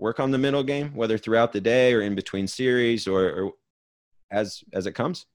work 0.00 0.18
on 0.18 0.30
the 0.30 0.38
middle 0.38 0.62
game, 0.62 0.94
whether 0.94 1.18
throughout 1.18 1.52
the 1.52 1.60
day 1.60 1.92
or 1.92 2.00
in 2.00 2.14
between 2.14 2.46
series 2.46 3.06
or, 3.06 3.30
or 3.30 3.52
as 4.30 4.64
as 4.72 4.86
it 4.86 4.92
comes? 4.92 5.26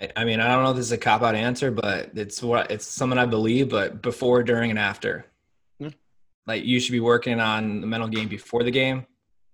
I, 0.00 0.10
I 0.16 0.24
mean, 0.24 0.40
I 0.40 0.48
don't 0.48 0.62
know 0.62 0.70
if 0.70 0.76
this 0.76 0.86
is 0.86 0.92
a 0.92 0.98
cop 0.98 1.22
out 1.22 1.34
answer, 1.34 1.70
but 1.70 2.10
it's 2.14 2.42
what 2.42 2.70
it's 2.70 2.86
something 2.86 3.18
I 3.18 3.26
believe. 3.26 3.70
But 3.70 4.02
before, 4.02 4.42
during, 4.42 4.70
and 4.70 4.78
after. 4.78 5.26
Like 6.46 6.64
you 6.64 6.80
should 6.80 6.92
be 6.92 7.00
working 7.00 7.38
on 7.38 7.80
the 7.80 7.86
mental 7.86 8.08
game 8.08 8.26
before 8.26 8.64
the 8.64 8.70
game. 8.70 9.06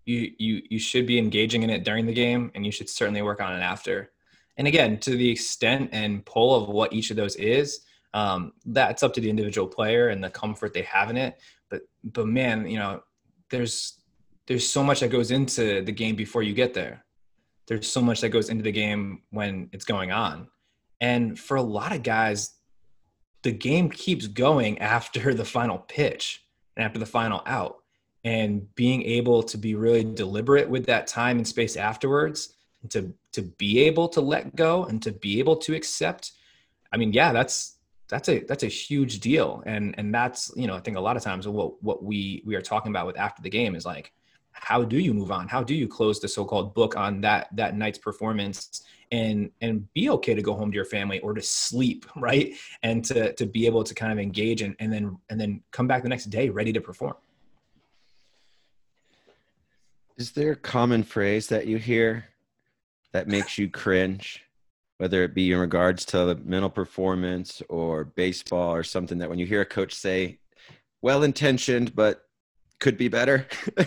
You 0.07 0.33
you 0.39 0.63
you 0.71 0.79
should 0.79 1.07
be 1.07 1.19
engaging 1.19 1.63
in 1.63 1.69
it 1.69 1.85
during 1.85 2.07
the 2.07 2.15
game, 2.15 2.51
and 2.55 2.65
you 2.65 2.73
should 2.73 2.89
certainly 2.89 3.23
work 3.23 3.41
on 3.41 3.53
it 3.53 3.61
after. 3.61 4.13
And 4.57 4.67
again, 4.67 4.99
to 5.01 5.11
the 5.11 5.31
extent 5.31 5.91
and 5.93 6.25
pull 6.25 6.55
of 6.55 6.71
what 6.71 6.95
each 6.95 7.11
of 7.11 7.17
those 7.17 7.37
is, 7.37 7.81
um, 8.15 8.53
that's 8.65 9.03
up 9.03 9.13
to 9.15 9.21
the 9.21 9.29
individual 9.29 9.67
player 9.67 10.09
and 10.09 10.25
the 10.25 10.31
comfort 10.31 10.73
they 10.73 10.83
have 10.83 11.11
in 11.11 11.19
it. 11.19 11.39
But 11.71 11.83
but 12.05 12.27
man, 12.27 12.67
you 12.67 12.79
know, 12.79 13.03
there's 13.51 13.99
there's 14.47 14.69
so 14.69 14.83
much 14.83 15.01
that 15.01 15.11
goes 15.11 15.31
into 15.31 15.83
the 15.83 15.93
game 15.93 16.17
before 16.17 16.43
you 16.43 16.55
get 16.55 16.75
there. 16.75 17.05
There's 17.67 17.89
so 17.89 18.01
much 18.01 18.21
that 18.21 18.29
goes 18.29 18.49
into 18.49 18.63
the 18.63 18.73
game 18.73 19.23
when 19.31 19.69
it's 19.73 19.85
going 19.85 20.13
on. 20.13 20.49
And 21.01 21.39
for 21.39 21.57
a 21.57 21.63
lot 21.63 21.93
of 21.93 22.03
guys, 22.03 22.55
the 23.43 23.53
game 23.53 23.91
keeps 23.91 24.27
going 24.27 24.79
after 24.95 25.35
the 25.35 25.45
final 25.45 25.79
pitch 25.79 26.45
and 26.77 26.85
after 26.85 26.99
the 26.99 27.07
final 27.07 27.43
out. 27.47 27.79
And 28.25 28.75
being 28.75 29.03
able 29.03 29.45
to 29.45 29.57
be 29.57 29.77
really 29.77 30.03
deliberate 30.03 30.69
with 30.69 30.87
that 30.87 31.07
time 31.07 31.37
and 31.37 31.47
space 31.47 31.77
afterwards, 31.77 32.55
to 32.91 33.13
to 33.33 33.43
be 33.43 33.81
able 33.81 34.09
to 34.09 34.21
let 34.21 34.57
go 34.57 34.85
and 34.85 35.03
to 35.03 35.13
be 35.13 35.39
able 35.39 35.57
to 35.57 35.75
accept. 35.75 36.33
I 36.93 36.97
mean, 36.97 37.13
yeah, 37.13 37.33
that's 37.33 37.76
that's 38.09 38.29
a 38.29 38.41
that's 38.41 38.63
a 38.63 38.69
huge 38.69 39.21
deal. 39.21 39.63
And 39.67 39.95
and 39.99 40.15
that's, 40.15 40.53
you 40.57 40.67
know, 40.67 40.75
I 40.75 40.81
think 40.81 40.97
a 40.97 41.01
lot 41.01 41.17
of 41.17 41.23
times 41.23 41.47
what 41.49 41.83
what 41.83 42.03
we 42.03 42.43
we 42.45 42.55
are 42.55 42.63
talking 42.63 42.93
about 42.93 43.07
with 43.07 43.19
after 43.19 43.43
the 43.43 43.51
game 43.51 43.75
is 43.75 43.85
like, 43.85 44.13
how 44.53 44.85
do 44.85 44.99
you 44.99 45.13
move 45.13 45.31
on? 45.31 45.49
How 45.49 45.63
do 45.63 45.75
you 45.75 45.89
close 45.89 46.21
the 46.21 46.29
so-called 46.29 46.75
book 46.75 46.97
on 46.97 47.21
that 47.23 47.49
that 47.57 47.77
night's 47.77 47.99
performance 47.99 48.83
and 49.13 49.51
and 49.61 49.93
be 49.93 50.11
okay 50.11 50.35
to 50.35 50.43
go 50.43 50.55
home 50.55 50.71
to 50.71 50.75
your 50.75 50.85
family 50.85 51.21
or 51.21 51.35
to 51.35 51.43
sleep 51.43 52.07
right 52.17 52.55
and 52.83 53.05
to 53.05 53.33
to 53.35 53.47
be 53.47 53.67
able 53.67 53.85
to 53.85 53.95
kind 53.95 54.13
of 54.13 54.19
engage 54.19 54.63
and, 54.63 54.75
and 54.79 54.93
then 54.93 55.17
and 55.31 55.41
then 55.41 55.63
come 55.71 55.87
back 55.87 56.03
the 56.03 56.09
next 56.09 56.27
day 56.27 56.49
ready 56.49 56.73
to 56.73 56.81
perform 56.81 57.15
is 60.17 60.33
there 60.33 60.53
a 60.53 60.57
common 60.57 61.03
phrase 61.03 61.47
that 61.49 61.67
you 61.67 61.77
hear 61.77 62.25
that 63.13 63.29
makes 63.29 63.59
you 63.59 63.71
cringe 63.71 64.43
whether 64.99 65.23
it 65.23 65.35
be 65.35 65.53
in 65.53 65.59
regards 65.59 66.05
to 66.07 66.35
mental 66.45 66.71
performance 66.71 67.63
or 67.69 68.05
baseball 68.05 68.75
or 68.75 68.83
something 68.83 69.19
that 69.19 69.29
when 69.29 69.39
you 69.39 69.47
hear 69.47 69.61
a 69.61 69.67
coach 69.67 69.95
say 69.95 70.39
well 71.03 71.23
intentioned 71.23 71.95
but 71.95 72.23
could 72.81 72.97
be 72.97 73.09
better 73.09 73.47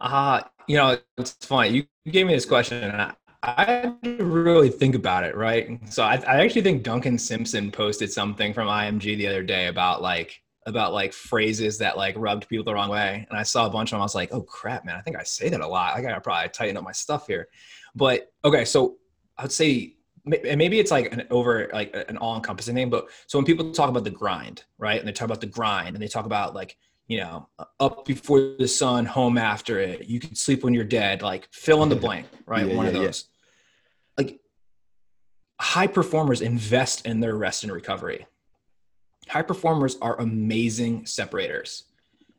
uh 0.00 0.40
you 0.68 0.76
know 0.76 0.96
it's 1.18 1.32
funny 1.42 1.68
you 2.04 2.12
gave 2.12 2.26
me 2.26 2.34
this 2.34 2.44
question 2.44 2.82
and 2.82 3.00
I, 3.00 3.14
I 3.42 3.64
had 3.64 4.02
to 4.02 4.24
really 4.24 4.70
think 4.70 4.96
about 4.96 5.22
it, 5.22 5.36
right? 5.36 5.78
So 5.92 6.02
I, 6.02 6.16
I 6.26 6.42
actually 6.42 6.62
think 6.62 6.82
Duncan 6.82 7.16
Simpson 7.16 7.70
posted 7.70 8.10
something 8.10 8.52
from 8.52 8.66
IMG 8.66 9.16
the 9.16 9.28
other 9.28 9.44
day 9.44 9.68
about 9.68 10.02
like 10.02 10.42
about 10.66 10.92
like 10.92 11.12
phrases 11.12 11.78
that 11.78 11.96
like 11.96 12.16
rubbed 12.18 12.48
people 12.48 12.64
the 12.64 12.74
wrong 12.74 12.90
way. 12.90 13.24
And 13.28 13.38
I 13.38 13.44
saw 13.44 13.66
a 13.66 13.70
bunch 13.70 13.90
of 13.90 13.92
them. 13.92 14.00
I 14.00 14.04
was 14.04 14.16
like, 14.16 14.32
oh 14.32 14.42
crap, 14.42 14.84
man, 14.84 14.96
I 14.96 15.00
think 15.00 15.16
I 15.16 15.22
say 15.22 15.48
that 15.48 15.60
a 15.60 15.66
lot. 15.66 15.94
I 15.94 16.02
gotta 16.02 16.20
probably 16.20 16.48
tighten 16.48 16.76
up 16.76 16.82
my 16.82 16.92
stuff 16.92 17.28
here. 17.28 17.48
But 17.96 18.32
okay, 18.44 18.64
so 18.64 18.98
I 19.36 19.42
would 19.42 19.52
say 19.52 19.96
maybe 20.24 20.78
it's 20.78 20.90
like 20.90 21.12
an 21.12 21.24
over 21.30 21.68
like 21.72 21.96
an 22.08 22.16
all-encompassing 22.16 22.74
thing. 22.74 22.90
But 22.90 23.08
so 23.26 23.38
when 23.38 23.44
people 23.44 23.72
talk 23.72 23.88
about 23.88 24.04
the 24.04 24.10
grind, 24.10 24.62
right? 24.78 24.98
And 24.98 25.08
they 25.08 25.12
talk 25.12 25.26
about 25.26 25.40
the 25.40 25.46
grind 25.46 25.96
and 25.96 26.02
they 26.02 26.08
talk 26.08 26.26
about 26.26 26.54
like 26.54 26.76
you 27.08 27.18
know, 27.18 27.48
up 27.78 28.04
before 28.04 28.56
the 28.58 28.66
sun, 28.66 29.06
home 29.06 29.38
after 29.38 29.78
it. 29.78 30.06
You 30.06 30.18
can 30.18 30.34
sleep 30.34 30.64
when 30.64 30.74
you're 30.74 30.84
dead. 30.84 31.22
Like 31.22 31.48
fill 31.52 31.82
in 31.82 31.88
the 31.88 31.96
blank, 31.96 32.26
right? 32.46 32.66
Yeah, 32.66 32.74
One 32.74 32.86
yeah, 32.86 32.92
of 32.92 32.98
those. 32.98 33.24
Yeah. 34.18 34.24
Like 34.24 34.40
high 35.60 35.86
performers 35.86 36.40
invest 36.40 37.06
in 37.06 37.20
their 37.20 37.36
rest 37.36 37.62
and 37.62 37.72
recovery. 37.72 38.26
High 39.28 39.42
performers 39.42 39.96
are 40.02 40.20
amazing 40.20 41.06
separators. 41.06 41.84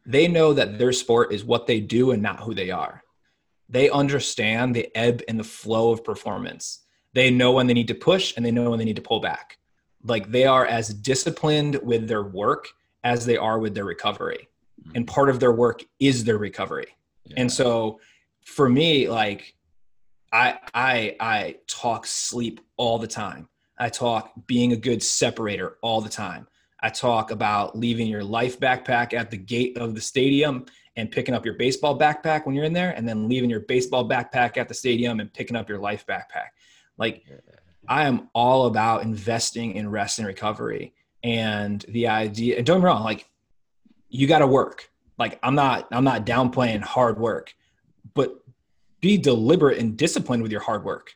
They 0.05 0.27
know 0.27 0.53
that 0.53 0.77
their 0.77 0.93
sport 0.93 1.33
is 1.33 1.43
what 1.43 1.67
they 1.67 1.79
do 1.79 2.11
and 2.11 2.21
not 2.21 2.41
who 2.41 2.53
they 2.53 2.71
are. 2.71 3.03
They 3.69 3.89
understand 3.89 4.75
the 4.75 4.89
ebb 4.95 5.21
and 5.27 5.39
the 5.39 5.43
flow 5.43 5.91
of 5.91 6.03
performance. 6.03 6.85
They 7.13 7.31
know 7.31 7.51
when 7.51 7.67
they 7.67 7.73
need 7.73 7.87
to 7.89 7.95
push 7.95 8.33
and 8.35 8.45
they 8.45 8.51
know 8.51 8.69
when 8.69 8.79
they 8.79 8.85
need 8.85 8.95
to 8.95 9.01
pull 9.01 9.19
back. 9.19 9.57
Like 10.03 10.31
they 10.31 10.45
are 10.45 10.65
as 10.65 10.89
disciplined 10.89 11.79
with 11.83 12.07
their 12.07 12.23
work 12.23 12.67
as 13.03 13.25
they 13.25 13.37
are 13.37 13.59
with 13.59 13.73
their 13.73 13.85
recovery 13.85 14.49
mm-hmm. 14.81 14.91
and 14.95 15.07
part 15.07 15.29
of 15.29 15.39
their 15.39 15.53
work 15.53 15.83
is 15.99 16.23
their 16.23 16.37
recovery 16.37 16.87
yeah. 17.25 17.35
and 17.37 17.51
so 17.51 17.99
for 18.45 18.69
me 18.69 19.09
like 19.09 19.55
i 20.31 20.57
i 20.73 21.15
i 21.19 21.55
talk 21.67 22.05
sleep 22.05 22.59
all 22.75 22.97
the 22.97 23.07
time 23.07 23.47
i 23.77 23.89
talk 23.89 24.31
being 24.45 24.73
a 24.73 24.77
good 24.77 25.01
separator 25.01 25.77
all 25.81 26.01
the 26.01 26.09
time 26.09 26.47
i 26.81 26.89
talk 26.89 27.31
about 27.31 27.77
leaving 27.77 28.07
your 28.07 28.23
life 28.23 28.59
backpack 28.59 29.13
at 29.13 29.31
the 29.31 29.37
gate 29.37 29.77
of 29.77 29.95
the 29.95 30.01
stadium 30.01 30.65
and 30.97 31.09
picking 31.09 31.33
up 31.33 31.45
your 31.45 31.53
baseball 31.53 31.97
backpack 31.97 32.45
when 32.45 32.53
you're 32.53 32.65
in 32.65 32.73
there 32.73 32.91
and 32.91 33.07
then 33.07 33.29
leaving 33.29 33.49
your 33.49 33.61
baseball 33.61 34.07
backpack 34.07 34.57
at 34.57 34.67
the 34.67 34.73
stadium 34.73 35.21
and 35.21 35.33
picking 35.33 35.55
up 35.55 35.69
your 35.69 35.79
life 35.79 36.05
backpack 36.05 36.49
like 36.97 37.23
i 37.87 38.05
am 38.05 38.29
all 38.33 38.65
about 38.65 39.03
investing 39.03 39.75
in 39.75 39.89
rest 39.89 40.19
and 40.19 40.27
recovery 40.27 40.93
and 41.23 41.85
the 41.87 42.07
idea 42.07 42.57
and 42.57 42.65
don't 42.65 42.77
get 42.77 42.83
me 42.83 42.87
wrong 42.87 43.03
like 43.03 43.29
you 44.09 44.27
got 44.27 44.39
to 44.39 44.47
work. 44.47 44.89
Like 45.17 45.39
I'm 45.43 45.55
not 45.55 45.87
I'm 45.91 46.03
not 46.03 46.25
downplaying 46.25 46.81
hard 46.81 47.19
work, 47.19 47.53
but 48.13 48.35
be 49.01 49.17
deliberate 49.17 49.79
and 49.79 49.97
disciplined 49.97 50.43
with 50.43 50.51
your 50.51 50.61
hard 50.61 50.83
work. 50.83 51.13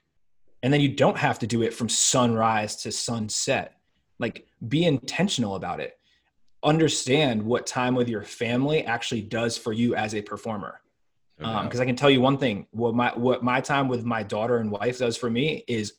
And 0.64 0.72
then 0.72 0.82
you 0.82 0.90
don't 0.90 1.18
have 1.18 1.40
to 1.40 1.48
do 1.48 1.64
it 1.64 1.74
from 1.74 1.90
sunrise 1.90 2.76
to 2.78 2.92
sunset. 2.92 3.78
Like 4.20 4.48
be 4.68 4.86
intentional 4.86 5.56
about 5.56 5.80
it. 5.80 5.98
Understand 6.64 7.44
what 7.44 7.66
time 7.66 7.96
with 7.96 8.08
your 8.08 8.24
family 8.24 8.84
actually 8.84 9.22
does 9.22 9.58
for 9.58 9.74
you 9.74 9.96
as 9.96 10.14
a 10.14 10.22
performer. 10.22 10.82
Because 11.38 11.56
okay. 11.56 11.78
um, 11.78 11.82
I 11.82 11.86
can 11.86 11.96
tell 11.96 12.10
you 12.10 12.22
one 12.22 12.38
thing: 12.38 12.68
what 12.72 12.94
my 12.94 13.12
what 13.16 13.44
my 13.44 13.62
time 13.62 13.88
with 13.88 14.06
my 14.06 14.22
daughter 14.22 14.58
and 14.58 14.72
wife 14.72 15.00
does 15.00 15.18
for 15.18 15.30
me 15.30 15.64
is 15.68 15.94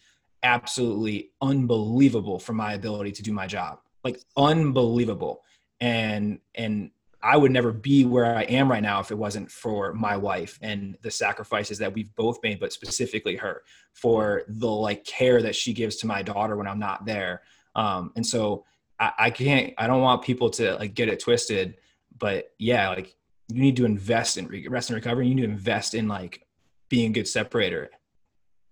absolutely 0.44 1.30
unbelievable 1.40 2.38
for 2.38 2.52
my 2.52 2.74
ability 2.74 3.12
to 3.12 3.22
do 3.22 3.32
my 3.32 3.46
job. 3.46 3.80
Like 4.04 4.20
unbelievable 4.36 5.42
and 5.82 6.38
and 6.54 6.92
I 7.24 7.36
would 7.36 7.52
never 7.52 7.72
be 7.72 8.04
where 8.04 8.36
I 8.36 8.42
am 8.42 8.70
right 8.70 8.82
now 8.82 9.00
if 9.00 9.10
it 9.10 9.18
wasn't 9.18 9.50
for 9.50 9.92
my 9.92 10.16
wife 10.16 10.58
and 10.60 10.96
the 11.02 11.10
sacrifices 11.10 11.78
that 11.78 11.92
we've 11.92 12.12
both 12.16 12.42
made, 12.42 12.58
but 12.58 12.72
specifically 12.72 13.36
her 13.36 13.62
for 13.92 14.42
the 14.48 14.66
like 14.66 15.04
care 15.04 15.40
that 15.42 15.54
she 15.54 15.72
gives 15.72 15.96
to 15.96 16.06
my 16.06 16.22
daughter 16.22 16.56
when 16.56 16.66
I'm 16.66 16.80
not 16.80 17.04
there. 17.04 17.42
Um, 17.76 18.12
and 18.16 18.26
so 18.26 18.64
I, 18.98 19.12
I 19.18 19.30
can't, 19.30 19.74
I 19.78 19.86
don't 19.86 20.02
want 20.02 20.22
people 20.22 20.50
to 20.50 20.74
like 20.76 20.94
get 20.94 21.08
it 21.08 21.20
twisted, 21.20 21.76
but 22.18 22.52
yeah, 22.58 22.88
like 22.90 23.14
you 23.48 23.60
need 23.60 23.76
to 23.76 23.84
invest 23.84 24.36
in 24.36 24.48
rest 24.68 24.90
and 24.90 24.96
recovery. 24.96 25.28
You 25.28 25.34
need 25.34 25.42
to 25.42 25.48
invest 25.48 25.94
in 25.94 26.08
like 26.08 26.46
being 26.88 27.10
a 27.10 27.14
good 27.14 27.28
separator. 27.28 27.90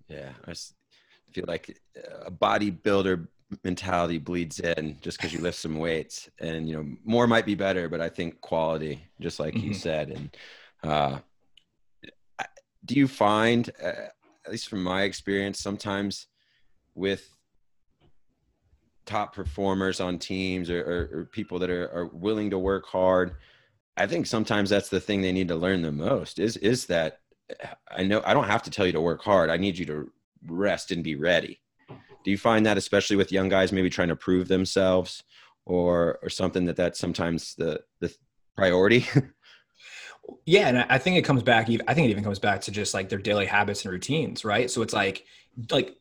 Yeah. 0.09 0.31
I 0.47 0.55
feel 1.33 1.45
like 1.47 1.79
a 2.25 2.31
bodybuilder 2.31 3.27
mentality 3.65 4.19
bleeds 4.19 4.61
in 4.61 4.97
just 5.01 5.19
because 5.19 5.33
you 5.33 5.41
lift 5.41 5.59
some 5.59 5.79
weights 5.79 6.31
and 6.39 6.69
you 6.69 6.77
know 6.77 6.87
more 7.05 7.27
might 7.27 7.45
be 7.45 7.57
better 7.57 7.89
but 7.89 8.01
i 8.01 8.09
think 8.09 8.41
quality 8.41 9.03
just 9.21 9.41
like 9.41 9.55
mm-hmm. 9.55 9.67
you 9.67 9.75
said 9.75 10.11
and 10.11 10.37
uh, 10.85 11.19
do 12.85 12.95
you 12.95 13.09
find 13.09 13.71
uh, 13.83 14.09
at 14.45 14.51
least 14.51 14.69
from 14.69 14.83
my 14.83 15.03
experience 15.03 15.59
sometimes 15.59 16.27
with 16.95 17.29
top 19.07 19.35
performers 19.35 20.01
on 20.01 20.19
teams 20.19 20.71
or, 20.71 20.81
or, 20.81 21.21
or 21.21 21.25
people 21.25 21.59
that 21.59 21.71
are, 21.71 21.91
are 21.93 22.07
willing 22.07 22.51
to 22.51 22.59
work 22.59 22.87
hard 22.87 23.35
i 23.97 24.07
think 24.07 24.27
sometimes 24.27 24.71
that's 24.71 24.89
the 24.89 25.01
thing 25.01 25.21
they 25.21 25.33
need 25.33 25.49
to 25.49 25.57
learn 25.57 25.83
the 25.83 25.93
most 25.93 26.39
is 26.39 26.57
is 26.59 26.87
that 26.87 27.21
eh, 27.51 27.67
i 27.91 28.03
know 28.03 28.23
i 28.25 28.35
don't 28.35 28.45
have 28.45 28.63
to 28.63 28.71
tell 28.71 28.87
you 28.87 28.93
to 28.93 29.01
work 29.01 29.23
hard. 29.23 29.51
I 29.51 29.57
need 29.57 29.79
you 29.79 29.87
to 29.87 30.11
rest 30.47 30.91
and 30.91 31.05
be 31.05 31.17
ready. 31.17 31.61
Do 32.25 32.31
you 32.31 32.39
find 32.39 32.65
that 32.67 32.79
especially 32.79 33.17
with 33.17 33.33
young 33.33 33.49
guys 33.49 33.73
maybe 33.73 33.91
trying 33.91 34.09
to 34.09 34.17
prove 34.17 34.49
themselves 34.49 35.23
or 35.67 36.19
or 36.23 36.29
something 36.31 36.65
that 36.67 36.77
that's 36.77 36.99
sometimes 36.99 37.55
the 37.55 37.81
the 38.01 38.15
priority? 38.57 39.07
Yeah 40.47 40.69
and 40.69 40.87
i 40.89 40.97
think 40.97 41.17
it 41.17 41.25
comes 41.25 41.43
back 41.43 41.69
i 41.89 41.95
think 41.95 42.07
it 42.07 42.11
even 42.11 42.23
comes 42.23 42.39
back 42.39 42.61
to 42.61 42.71
just 42.71 42.95
like 42.95 43.09
their 43.09 43.19
daily 43.19 43.47
habits 43.47 43.85
and 43.85 43.91
routines 43.91 44.45
right? 44.45 44.71
So 44.71 44.81
it's 44.83 44.93
like 44.93 45.25
like 45.73 45.97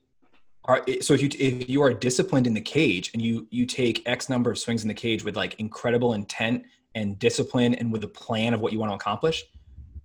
are, 0.65 0.83
so 1.01 1.13
if 1.13 1.21
you 1.21 1.29
if 1.39 1.69
you 1.69 1.81
are 1.81 1.93
disciplined 1.93 2.45
in 2.45 2.53
the 2.53 2.61
cage 2.61 3.11
and 3.13 3.21
you 3.21 3.47
you 3.49 3.65
take 3.65 4.07
x 4.07 4.29
number 4.29 4.51
of 4.51 4.57
swings 4.57 4.83
in 4.83 4.87
the 4.87 4.93
cage 4.93 5.23
with 5.23 5.35
like 5.35 5.55
incredible 5.59 6.13
intent 6.13 6.63
and 6.95 7.17
discipline 7.19 7.73
and 7.75 7.91
with 7.91 8.03
a 8.03 8.07
plan 8.07 8.53
of 8.53 8.61
what 8.61 8.73
you 8.73 8.79
want 8.79 8.91
to 8.91 8.95
accomplish 8.95 9.45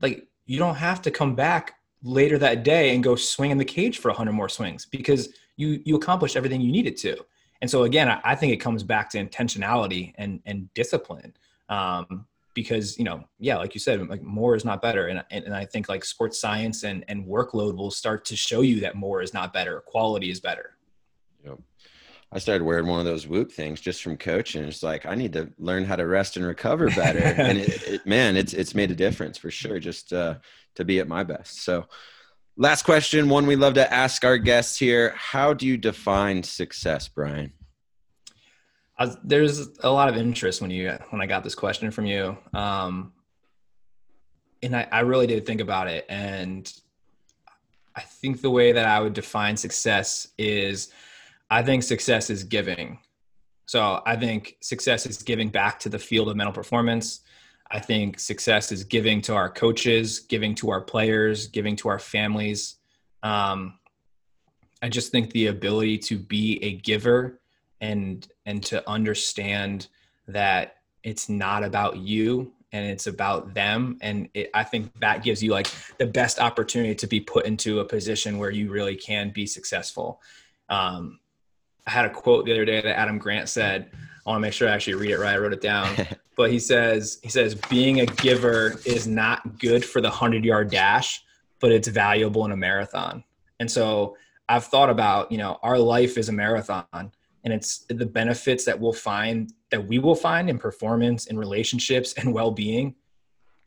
like 0.01 0.27
you 0.47 0.59
don't 0.59 0.75
have 0.75 1.03
to 1.03 1.11
come 1.11 1.35
back 1.35 1.77
later 2.03 2.39
that 2.39 2.63
day 2.63 2.95
and 2.95 3.03
go 3.03 3.17
swing 3.17 3.51
in 3.51 3.59
the 3.59 3.65
cage 3.65 3.99
for 3.99 4.09
100 4.09 4.33
more 4.33 4.49
swings 4.49 4.87
because 4.87 5.31
you 5.57 5.81
you 5.85 5.97
accomplished 5.97 6.37
everything 6.37 6.61
you 6.61 6.71
needed 6.71 6.97
to. 6.99 7.17
And 7.63 7.71
so 7.71 7.85
again, 7.85 8.09
I, 8.09 8.21
I 8.25 8.35
think 8.35 8.53
it 8.53 8.59
comes 8.59 8.83
back 8.83 9.11
to 9.11 9.25
intentionality 9.25 10.13
and 10.17 10.41
and 10.47 10.73
discipline. 10.75 11.35
Um, 11.69 12.27
because 12.55 12.97
you 12.99 13.05
know, 13.05 13.25
yeah, 13.39 13.57
like 13.57 13.75
you 13.75 13.81
said, 13.81 14.09
like 14.09 14.23
more 14.23 14.55
is 14.55 14.65
not 14.65 14.81
better, 14.81 15.09
and 15.09 15.23
and, 15.31 15.45
and 15.45 15.55
I 15.55 15.65
think 15.65 15.89
like 15.89 16.05
sports 16.05 16.41
science 16.41 16.85
and 16.85 17.05
and 17.09 17.27
workload 17.27 17.77
will 17.77 17.91
start 17.91 18.25
to 18.27 18.37
show 18.37 18.63
you 18.63 18.81
that 18.81 18.95
more 18.95 19.21
is 19.21 19.35
not 19.35 19.53
better. 19.53 19.81
Quality 19.81 20.31
is 20.31 20.41
better. 20.41 20.77
Yep. 21.45 21.59
I 22.33 22.39
started 22.39 22.65
wearing 22.65 22.89
one 22.89 22.99
of 22.99 23.05
those 23.05 23.29
Whoop 23.29 23.53
things 23.53 23.81
just 23.81 24.03
from 24.03 24.17
coaching. 24.17 24.65
It's 24.65 24.83
like 24.83 25.07
I 25.07 25.15
need 25.15 25.33
to 25.35 25.53
learn 25.59 25.85
how 25.85 25.97
to 25.97 26.07
rest 26.07 26.37
and 26.37 26.45
recover 26.45 26.89
better. 26.91 27.19
and 27.39 27.59
it, 27.59 27.83
it, 27.87 28.07
man, 28.07 28.37
it's 28.37 28.53
it's 28.53 28.75
made 28.75 28.91
a 28.91 28.97
difference 28.97 29.39
for 29.39 29.51
sure. 29.51 29.79
Just 29.79 30.13
uh, 30.13 30.37
to 30.77 30.85
be 30.85 30.99
at 31.01 31.09
my 31.09 31.23
best. 31.23 31.63
So, 31.63 31.87
last 32.57 32.83
question, 32.85 33.29
one 33.29 33.47
we 33.47 33.57
love 33.57 33.75
to 33.75 33.93
ask 33.93 34.25
our 34.25 34.39
guests 34.39 34.79
here: 34.79 35.13
How 35.17 35.53
do 35.53 35.67
you 35.67 35.77
define 35.77 36.43
success, 36.43 37.09
Brian? 37.09 37.53
Was, 38.99 39.17
there's 39.25 39.69
a 39.81 39.91
lot 39.91 40.09
of 40.09 40.17
interest 40.17 40.61
when 40.61 40.71
you 40.71 40.97
when 41.11 41.21
I 41.21 41.27
got 41.27 41.43
this 41.43 41.55
question 41.55 41.91
from 41.91 42.07
you, 42.07 42.39
um, 42.53 43.13
and 44.63 44.77
I, 44.77 44.87
I 44.91 45.01
really 45.01 45.27
did 45.27 45.45
think 45.47 45.61
about 45.61 45.89
it, 45.89 46.07
and 46.09 46.73
I 47.97 48.03
think 48.03 48.41
the 48.41 48.51
way 48.51 48.73
that 48.73 48.87
I 48.87 49.01
would 49.01 49.13
define 49.13 49.57
success 49.57 50.29
is 50.39 50.93
I 51.51 51.63
think 51.63 51.83
success 51.83 52.31
is 52.31 52.45
giving. 52.45 52.99
So 53.67 54.03
I 54.05 54.17
think 54.17 54.57
success 54.61 55.07
is 55.07 55.23
giving 55.23 55.49
back 55.49 55.79
to 55.81 55.89
the 55.89 55.99
field 55.99 56.29
of 56.29 56.37
mental 56.37 56.53
performance. 56.53 57.21
I 57.71 57.81
think 57.81 58.21
success 58.21 58.73
is 58.73 58.85
giving 58.85 59.21
to 59.23 59.35
our 59.35 59.49
coaches, 59.49 60.21
giving 60.21 60.55
to 60.57 60.71
our 60.71 60.81
players, 60.81 61.47
giving 61.47 61.77
to 61.77 61.89
our 61.89 61.99
families. 61.99 62.77
Um, 63.23 63.79
I 64.83 64.89
just 64.89 65.13
think 65.13 65.31
the 65.31 65.47
ability 65.47 65.99
to 65.99 66.19
be 66.19 66.63
a 66.63 66.75
giver 66.75 67.41
and 67.81 68.29
and 68.47 68.63
to 68.63 68.89
understand 68.89 69.89
that 70.29 70.77
it's 71.03 71.29
not 71.29 71.63
about 71.63 71.99
you 71.99 72.53
and 72.73 72.87
it's 72.87 73.07
about 73.07 73.55
them 73.55 73.99
and 74.01 74.29
it, 74.35 74.51
i 74.55 74.65
think 74.65 74.91
that 75.01 75.23
gives 75.23 75.43
you 75.43 75.51
like 75.51 75.69
the 75.99 76.07
best 76.07 76.39
opportunity 76.39 76.95
to 76.95 77.07
be 77.07 77.21
put 77.21 77.45
into 77.47 77.81
a 77.81 77.85
position 77.85 78.39
where 78.39 78.51
you 78.51 78.71
really 78.71 78.97
can 78.97 79.31
be 79.31 79.47
successful 79.47 80.21
um, 80.69 81.21
I 81.87 81.91
had 81.91 82.05
a 82.07 82.11
quote 82.11 82.47
the 82.47 82.53
other 82.53 82.65
day 82.65 82.81
that 82.81 82.99
Adam 82.99 83.19
Grant 83.19 83.49
said. 83.49 83.91
I 84.27 84.31
want 84.31 84.39
to 84.39 84.41
make 84.41 84.55
sure 84.55 84.69
I 84.69 84.73
actually 84.73 84.95
read 84.95 85.11
it 85.11 85.19
right. 85.19 85.35
I 85.35 85.39
wrote 85.39 85.53
it 85.53 85.61
down. 85.61 85.95
but 86.37 86.51
he 86.51 86.59
says, 86.59 87.19
he 87.23 87.29
says, 87.29 87.55
being 87.55 88.01
a 88.01 88.07
giver 88.07 88.81
is 88.87 89.07
not 89.07 89.59
good 89.59 89.85
for 89.85 90.01
the 90.01 90.11
hundred 90.11 90.45
yard 90.45 90.71
dash, 90.71 91.23
but 91.61 91.71
it's 91.73 91.89
valuable 91.89 92.45
in 92.45 92.53
a 92.53 92.57
marathon. 92.57 93.23
And 93.61 93.71
so 93.71 94.17
I've 94.49 94.65
thought 94.65 94.91
about, 94.91 95.31
you 95.31 95.39
know, 95.39 95.59
our 95.63 95.79
life 95.79 96.17
is 96.17 96.29
a 96.29 96.33
marathon 96.33 97.13
and 97.45 97.53
it's 97.53 97.85
the 97.89 98.07
benefits 98.07 98.65
that 98.65 98.79
we'll 98.79 98.93
find 98.93 99.53
that 99.71 99.87
we 99.87 99.99
will 99.99 100.15
find 100.15 100.49
in 100.49 100.59
performance 100.59 101.27
in 101.27 101.39
relationships 101.39 102.15
and 102.17 102.33
well-being 102.33 102.95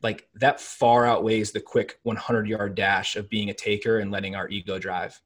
like 0.02 0.28
that 0.34 0.60
far 0.60 1.06
outweighs 1.06 1.50
the 1.50 1.60
quick 1.60 1.98
100 2.02 2.48
yard 2.48 2.74
dash 2.74 3.16
of 3.16 3.28
being 3.28 3.50
a 3.50 3.54
taker 3.54 3.98
and 3.98 4.10
letting 4.10 4.34
our 4.34 4.48
ego 4.48 4.78
drive 4.78 5.20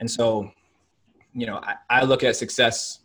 and 0.00 0.10
so 0.10 0.52
you 1.34 1.46
know, 1.46 1.56
I, 1.62 1.76
I 1.88 2.04
look 2.04 2.24
at 2.24 2.36
success 2.36 3.00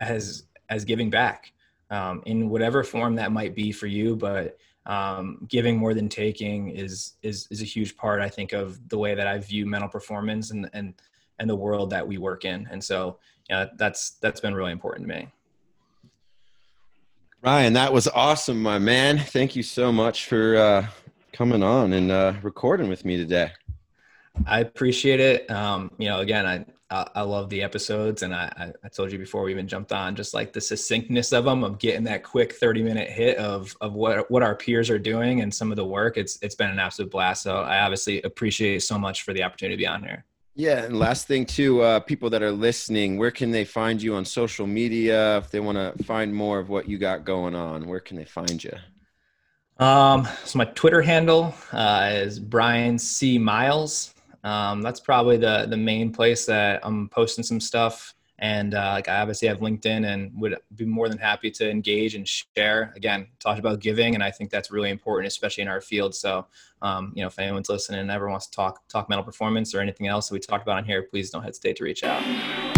as 0.00 0.44
as 0.68 0.84
giving 0.84 1.10
back 1.10 1.52
um, 1.90 2.22
in 2.26 2.48
whatever 2.48 2.82
form 2.82 3.14
that 3.16 3.32
might 3.32 3.54
be 3.54 3.72
for 3.72 3.86
you, 3.86 4.16
but 4.16 4.56
um, 4.86 5.46
giving 5.48 5.76
more 5.76 5.94
than 5.94 6.08
taking 6.08 6.70
is 6.70 7.14
is 7.22 7.46
is 7.50 7.62
a 7.62 7.66
huge 7.66 7.96
part, 7.96 8.20
I 8.20 8.28
think, 8.28 8.52
of 8.52 8.88
the 8.88 8.98
way 8.98 9.14
that 9.14 9.26
I 9.26 9.38
view 9.38 9.66
mental 9.66 9.88
performance 9.88 10.50
and 10.50 10.68
and 10.72 10.94
and 11.38 11.48
the 11.48 11.56
world 11.56 11.90
that 11.90 12.06
we 12.06 12.18
work 12.18 12.44
in. 12.44 12.68
And 12.70 12.82
so, 12.82 13.18
yeah, 13.52 13.66
that's 13.76 14.12
that's 14.22 14.40
been 14.40 14.54
really 14.54 14.72
important 14.72 15.06
to 15.06 15.14
me. 15.14 15.28
Ryan, 17.42 17.74
that 17.74 17.92
was 17.92 18.08
awesome, 18.08 18.62
my 18.62 18.78
man. 18.78 19.18
Thank 19.18 19.54
you 19.54 19.62
so 19.62 19.92
much 19.92 20.26
for 20.26 20.56
uh, 20.56 20.86
coming 21.34 21.62
on 21.62 21.92
and 21.92 22.10
uh, 22.10 22.32
recording 22.42 22.88
with 22.88 23.04
me 23.04 23.18
today. 23.18 23.52
I 24.46 24.60
appreciate 24.60 25.20
it. 25.20 25.50
Um, 25.50 25.90
you 25.98 26.08
know, 26.08 26.20
again, 26.20 26.46
I 26.46 26.64
I, 26.90 27.06
I 27.16 27.22
love 27.22 27.50
the 27.50 27.62
episodes, 27.62 28.22
and 28.22 28.34
I, 28.34 28.72
I 28.82 28.88
told 28.88 29.12
you 29.12 29.18
before 29.18 29.42
we 29.42 29.50
even 29.50 29.68
jumped 29.68 29.92
on, 29.92 30.16
just 30.16 30.32
like 30.32 30.54
the 30.54 30.60
succinctness 30.60 31.34
of 31.34 31.44
them, 31.44 31.62
of 31.62 31.78
getting 31.78 32.04
that 32.04 32.22
quick 32.22 32.54
thirty 32.54 32.82
minute 32.82 33.10
hit 33.10 33.36
of 33.36 33.76
of 33.82 33.92
what 33.92 34.30
what 34.30 34.42
our 34.42 34.54
peers 34.54 34.88
are 34.88 34.98
doing 34.98 35.42
and 35.42 35.52
some 35.52 35.70
of 35.70 35.76
the 35.76 35.84
work. 35.84 36.16
It's 36.16 36.38
it's 36.40 36.54
been 36.54 36.70
an 36.70 36.78
absolute 36.78 37.10
blast. 37.10 37.42
So 37.42 37.56
I 37.56 37.80
obviously 37.80 38.22
appreciate 38.22 38.78
so 38.82 38.98
much 38.98 39.24
for 39.24 39.34
the 39.34 39.42
opportunity 39.42 39.76
to 39.76 39.82
be 39.82 39.86
on 39.86 40.02
here. 40.02 40.24
Yeah, 40.54 40.84
and 40.84 40.98
last 40.98 41.26
thing 41.26 41.46
too, 41.46 41.80
uh, 41.80 42.00
people 42.00 42.28
that 42.30 42.42
are 42.42 42.52
listening, 42.52 43.16
where 43.16 43.30
can 43.30 43.50
they 43.50 43.64
find 43.64 44.02
you 44.02 44.14
on 44.14 44.24
social 44.26 44.66
media 44.66 45.38
if 45.38 45.50
they 45.50 45.60
want 45.60 45.78
to 45.78 46.04
find 46.04 46.34
more 46.34 46.58
of 46.58 46.68
what 46.68 46.88
you 46.88 46.98
got 46.98 47.24
going 47.24 47.54
on? 47.54 47.86
Where 47.86 48.00
can 48.00 48.18
they 48.18 48.26
find 48.26 48.62
you? 48.62 48.72
Um, 49.78 50.28
so 50.44 50.58
my 50.58 50.66
Twitter 50.66 51.00
handle 51.00 51.54
uh, 51.72 52.10
is 52.12 52.38
Brian 52.38 52.98
C 52.98 53.38
Miles. 53.38 54.14
Um, 54.44 54.82
that's 54.82 55.00
probably 55.00 55.38
the 55.38 55.66
the 55.68 55.76
main 55.76 56.12
place 56.12 56.44
that 56.46 56.80
I'm 56.82 57.08
posting 57.08 57.44
some 57.44 57.60
stuff. 57.60 58.14
And 58.42 58.74
uh, 58.74 58.90
like 58.94 59.08
I 59.08 59.20
obviously 59.20 59.46
have 59.46 59.60
LinkedIn 59.60 60.04
and 60.04 60.32
would 60.34 60.56
be 60.74 60.84
more 60.84 61.08
than 61.08 61.16
happy 61.16 61.48
to 61.52 61.70
engage 61.70 62.16
and 62.16 62.26
share. 62.26 62.92
Again, 62.96 63.28
talked 63.38 63.60
about 63.60 63.78
giving, 63.78 64.14
and 64.14 64.22
I 64.22 64.32
think 64.32 64.50
that's 64.50 64.72
really 64.72 64.90
important, 64.90 65.28
especially 65.28 65.62
in 65.62 65.68
our 65.68 65.80
field. 65.80 66.12
So, 66.12 66.48
um, 66.82 67.12
you 67.14 67.22
know, 67.22 67.28
if 67.28 67.38
anyone's 67.38 67.68
listening 67.68 68.00
and 68.00 68.10
ever 68.10 68.28
wants 68.28 68.48
to 68.48 68.56
talk 68.56 68.86
talk 68.88 69.08
mental 69.08 69.24
performance 69.24 69.76
or 69.76 69.80
anything 69.80 70.08
else 70.08 70.28
that 70.28 70.34
we 70.34 70.40
talked 70.40 70.64
about 70.64 70.76
on 70.76 70.84
here, 70.84 71.04
please 71.04 71.30
don't 71.30 71.44
hesitate 71.44 71.76
to 71.76 71.84
reach 71.84 72.02
out. 72.02 72.71